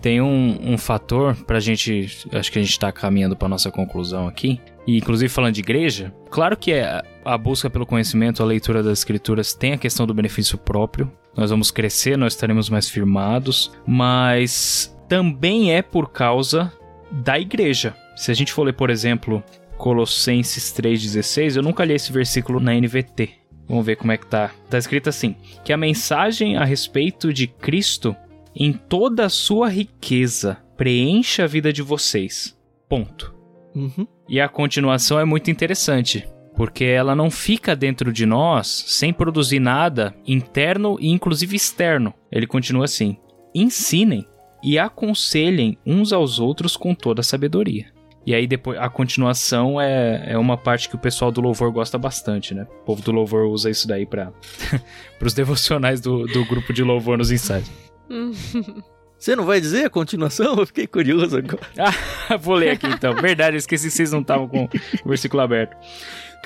[0.00, 2.06] Tem um, um fator pra gente.
[2.32, 4.60] Acho que a gente tá caminhando pra nossa conclusão aqui.
[4.86, 9.00] E inclusive falando de igreja, claro que é a busca pelo conhecimento, a leitura das
[9.00, 11.10] escrituras tem a questão do benefício próprio.
[11.36, 16.72] Nós vamos crescer, nós estaremos mais firmados, mas também é por causa
[17.10, 17.96] da igreja.
[18.16, 19.44] Se a gente for ler, por exemplo,
[19.76, 23.28] Colossenses 3,16, eu nunca li esse versículo na NVT.
[23.68, 24.52] Vamos ver como é que tá.
[24.70, 28.16] Tá escrito assim: que a mensagem a respeito de Cristo,
[28.54, 32.56] em toda a sua riqueza, preencha a vida de vocês.
[32.88, 33.34] Ponto.
[33.74, 34.06] Uhum.
[34.28, 39.60] E a continuação é muito interessante, porque ela não fica dentro de nós sem produzir
[39.60, 42.14] nada interno e inclusive externo.
[42.32, 43.18] Ele continua assim:
[43.54, 44.26] ensinem
[44.62, 47.95] e aconselhem uns aos outros com toda a sabedoria.
[48.26, 51.96] E aí depois a continuação é, é uma parte que o pessoal do louvor gosta
[51.96, 52.66] bastante, né?
[52.82, 54.32] O povo do louvor usa isso daí para
[55.22, 57.70] os devocionais do, do grupo de louvor nos ensaios.
[59.18, 60.56] Você não vai dizer a continuação?
[60.56, 61.66] Eu fiquei curioso agora.
[62.28, 63.14] Ah, vou ler aqui então.
[63.14, 65.76] Verdade, eu esqueci que vocês não estavam com o versículo aberto.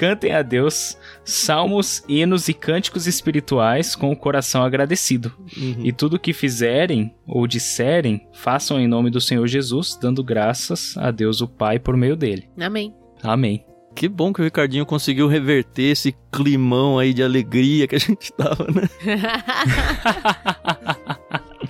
[0.00, 0.96] Cantem a Deus
[1.26, 5.30] salmos, hinos e cânticos espirituais com o coração agradecido.
[5.54, 5.84] Uhum.
[5.84, 11.10] E tudo que fizerem ou disserem, façam em nome do Senhor Jesus, dando graças a
[11.10, 12.48] Deus o Pai por meio dele.
[12.58, 12.94] Amém.
[13.22, 13.62] Amém.
[13.94, 18.32] Que bom que o Ricardinho conseguiu reverter esse climão aí de alegria que a gente
[18.32, 18.88] tava, né?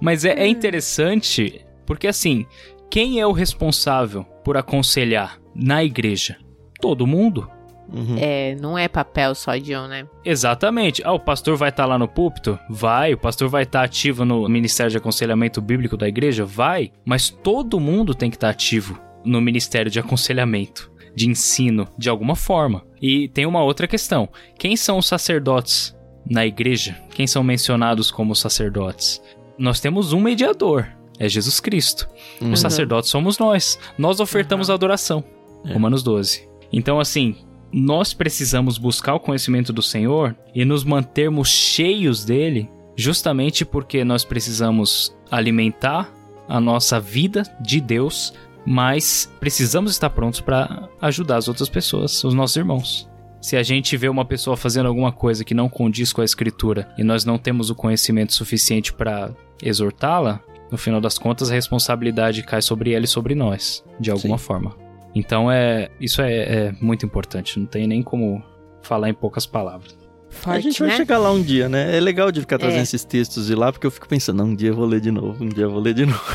[0.00, 2.46] Mas é, é interessante porque assim,
[2.90, 6.38] quem é o responsável por aconselhar na igreja?
[6.80, 7.48] Todo mundo.
[7.92, 8.16] Uhum.
[8.18, 10.06] é, não é papel só, John, né?
[10.24, 11.02] Exatamente.
[11.04, 12.58] Ah, o pastor vai estar lá no púlpito?
[12.68, 13.12] Vai.
[13.12, 16.44] O pastor vai estar ativo no Ministério de Aconselhamento Bíblico da igreja?
[16.44, 16.92] Vai.
[17.04, 22.36] Mas todo mundo tem que estar ativo no Ministério de Aconselhamento, de ensino, de alguma
[22.36, 22.84] forma.
[23.00, 24.28] E tem uma outra questão:
[24.58, 25.96] quem são os sacerdotes
[26.28, 26.96] na igreja?
[27.10, 29.20] Quem são mencionados como sacerdotes?
[29.58, 30.86] Nós temos um mediador.
[31.18, 32.08] É Jesus Cristo.
[32.40, 32.52] Uhum.
[32.52, 33.78] Os sacerdotes somos nós.
[33.98, 35.22] Nós ofertamos adoração.
[35.66, 35.72] É.
[35.74, 36.49] Romanos 12.
[36.72, 37.36] Então, assim,
[37.72, 44.24] nós precisamos buscar o conhecimento do Senhor e nos mantermos cheios dele, justamente porque nós
[44.24, 46.12] precisamos alimentar
[46.48, 48.34] a nossa vida de Deus,
[48.66, 53.08] mas precisamos estar prontos para ajudar as outras pessoas, os nossos irmãos.
[53.40, 56.92] Se a gente vê uma pessoa fazendo alguma coisa que não condiz com a escritura
[56.98, 60.40] e nós não temos o conhecimento suficiente para exortá-la,
[60.70, 64.44] no final das contas a responsabilidade cai sobre ela e sobre nós, de alguma Sim.
[64.44, 64.89] forma.
[65.14, 68.42] Então é isso é, é muito importante, não tem nem como
[68.82, 69.98] falar em poucas palavras.
[70.32, 70.96] Forte, a gente vai né?
[70.96, 71.96] chegar lá um dia, né?
[71.96, 72.82] É legal de ficar trazendo É.
[72.82, 75.42] esses textos de lá, porque eu fico pensando, um dia eu vou ler de novo,
[75.42, 76.22] um dia eu vou ler de novo.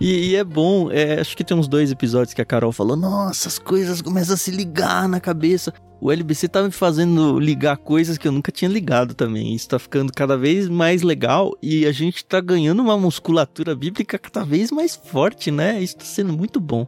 [0.00, 2.96] E, e é bom, é, acho que tem uns dois episódios que a Carol falou,
[2.96, 5.72] nossa, as coisas começam a se ligar na cabeça.
[6.04, 9.54] O LBC tá me fazendo ligar coisas que eu nunca tinha ligado também.
[9.54, 14.18] Isso tá ficando cada vez mais legal e a gente tá ganhando uma musculatura bíblica
[14.18, 15.80] cada vez mais forte, né?
[15.80, 16.86] Isso tá sendo muito bom.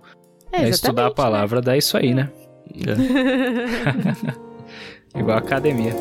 [0.53, 2.31] É, estudar a exatamente, palavra dá isso aí, né?
[2.75, 2.95] É.
[2.95, 4.35] né?
[5.17, 5.95] Igual a academia.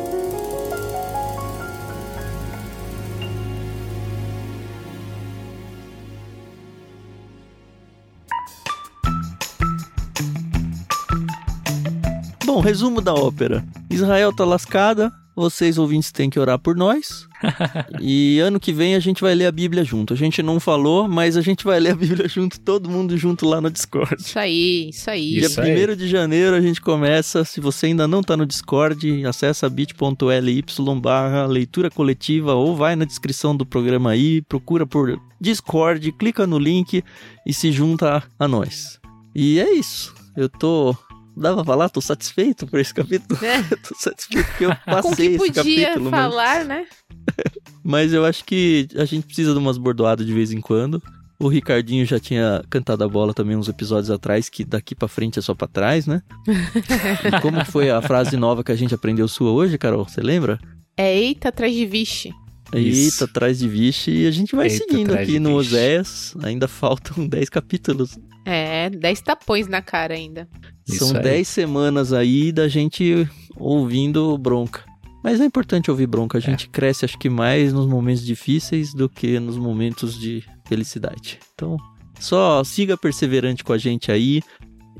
[12.46, 13.66] Bom, resumo da ópera.
[13.90, 17.26] Israel tá lascada, vocês ouvintes têm que orar por nós.
[18.00, 20.14] e ano que vem a gente vai ler a Bíblia junto.
[20.14, 23.48] A gente não falou, mas a gente vai ler a Bíblia junto, todo mundo junto
[23.48, 24.14] lá no Discord.
[24.20, 25.38] Isso aí, isso aí.
[25.38, 27.44] Isso Dia 1 de janeiro a gente começa.
[27.44, 30.64] Se você ainda não tá no Discord, acessa bit.ly
[31.02, 36.60] barra leitura coletiva ou vai na descrição do programa aí, procura por Discord, clica no
[36.60, 37.02] link
[37.44, 39.00] e se junta a nós.
[39.34, 40.14] E é isso.
[40.36, 40.96] Eu tô
[41.36, 41.88] dá pra falar?
[41.88, 43.38] Tô satisfeito por esse capítulo.
[43.44, 43.62] É.
[43.76, 46.10] tô satisfeito porque eu Com passei que esse podia capítulo.
[46.10, 46.86] Mas, falar, né?
[47.84, 51.02] mas eu acho que a gente precisa de umas bordoadas de vez em quando.
[51.38, 55.38] O Ricardinho já tinha cantado a bola também uns episódios atrás, que daqui pra frente
[55.38, 56.22] é só pra trás, né?
[56.48, 60.08] e como que foi a frase nova que a gente aprendeu sua hoje, Carol?
[60.08, 60.58] Você lembra?
[60.96, 62.32] É eita atrás de vixe.
[62.74, 63.22] Isso.
[63.22, 64.10] Eita, atrás de vixe.
[64.10, 65.54] E a gente vai Eita, seguindo aqui no.
[65.54, 66.34] Oséias.
[66.42, 68.18] Ainda faltam 10 capítulos.
[68.44, 70.48] É, 10 tapões na cara ainda.
[70.88, 71.22] Isso São aí.
[71.22, 74.84] 10 semanas aí da gente ouvindo bronca.
[75.22, 76.38] Mas é importante ouvir bronca.
[76.38, 81.40] A gente cresce, acho que mais nos momentos difíceis do que nos momentos de felicidade.
[81.54, 81.76] Então,
[82.20, 84.40] só siga perseverante com a gente aí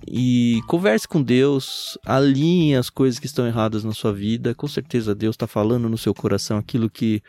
[0.09, 4.55] e converse com Deus, alinhe as coisas que estão erradas na sua vida.
[4.55, 7.23] Com certeza Deus está falando no seu coração aquilo que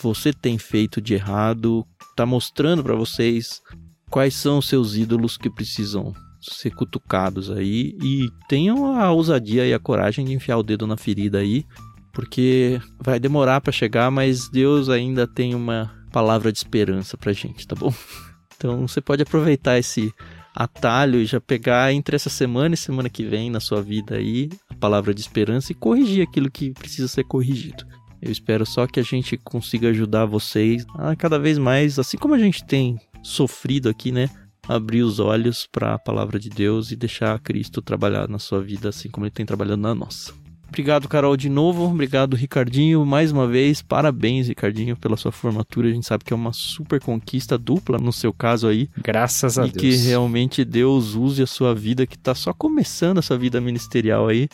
[0.00, 3.62] você tem feito de errado, está mostrando para vocês
[4.10, 9.74] quais são os seus ídolos que precisam ser cutucados aí e tenham a ousadia e
[9.74, 11.64] a coragem de enfiar o dedo na ferida aí,
[12.12, 17.66] porque vai demorar para chegar, mas Deus ainda tem uma palavra de esperança pra gente,
[17.66, 17.92] tá bom?
[18.58, 20.10] Então você pode aproveitar esse
[20.54, 24.48] atalho e já pegar entre essa semana e semana que vem na sua vida aí
[24.70, 27.84] a palavra de esperança e corrigir aquilo que precisa ser corrigido.
[28.20, 32.34] Eu espero só que a gente consiga ajudar vocês a cada vez mais, assim como
[32.34, 34.28] a gente tem sofrido aqui, né?
[34.68, 38.88] Abrir os olhos para a palavra de Deus e deixar Cristo trabalhar na sua vida
[38.88, 40.32] assim como ele tem trabalhado na nossa.
[40.68, 41.84] Obrigado, Carol, de novo.
[41.84, 43.80] Obrigado, Ricardinho, mais uma vez.
[43.80, 45.88] Parabéns, Ricardinho, pela sua formatura.
[45.88, 48.88] A gente sabe que é uma super conquista dupla no seu caso aí.
[48.98, 49.80] Graças a e Deus.
[49.80, 54.48] que realmente Deus use a sua vida, que tá só começando essa vida ministerial aí,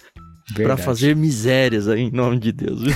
[0.49, 0.83] pra Verdade.
[0.83, 2.81] fazer misérias aí, em nome de Deus.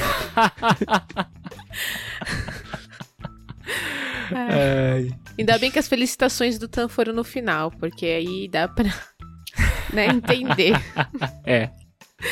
[4.32, 5.10] Ai.
[5.39, 8.85] Ainda bem que as felicitações do Tan foram no final, porque aí dá pra
[9.93, 10.73] né, entender.
[11.47, 11.70] É,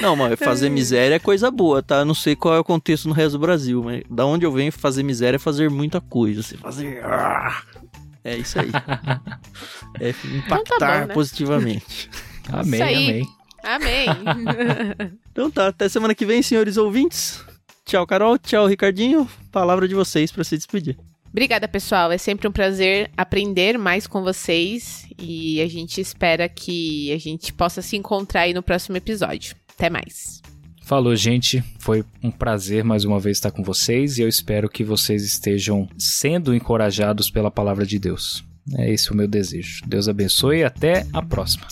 [0.00, 1.98] Não, mas fazer miséria é coisa boa, tá?
[1.98, 4.50] Eu não sei qual é o contexto no resto do Brasil, mas da onde eu
[4.52, 6.42] venho, fazer miséria é fazer muita coisa.
[6.42, 7.04] Você fazer.
[7.04, 7.62] ah,
[8.24, 8.70] É isso aí.
[10.00, 11.14] É impactar tá bom, né?
[11.14, 12.10] positivamente.
[12.52, 13.10] amém, Isso aí.
[13.10, 13.28] amém.
[13.64, 14.06] Amém.
[15.34, 17.42] Então tá, até semana que vem, senhores ouvintes.
[17.84, 18.38] Tchau, Carol.
[18.38, 19.28] Tchau, Ricardinho.
[19.50, 20.96] Palavra de vocês pra se despedir.
[21.28, 22.12] Obrigada, pessoal.
[22.12, 27.52] É sempre um prazer aprender mais com vocês e a gente espera que a gente
[27.52, 29.56] possa se encontrar aí no próximo episódio.
[29.74, 30.40] Até mais.
[30.84, 31.64] Falou, gente.
[31.80, 35.88] Foi um prazer mais uma vez estar com vocês e eu espero que vocês estejam
[35.98, 38.44] sendo encorajados pela palavra de Deus.
[38.78, 39.82] É esse o meu desejo.
[39.86, 41.66] Deus abençoe e até a próxima.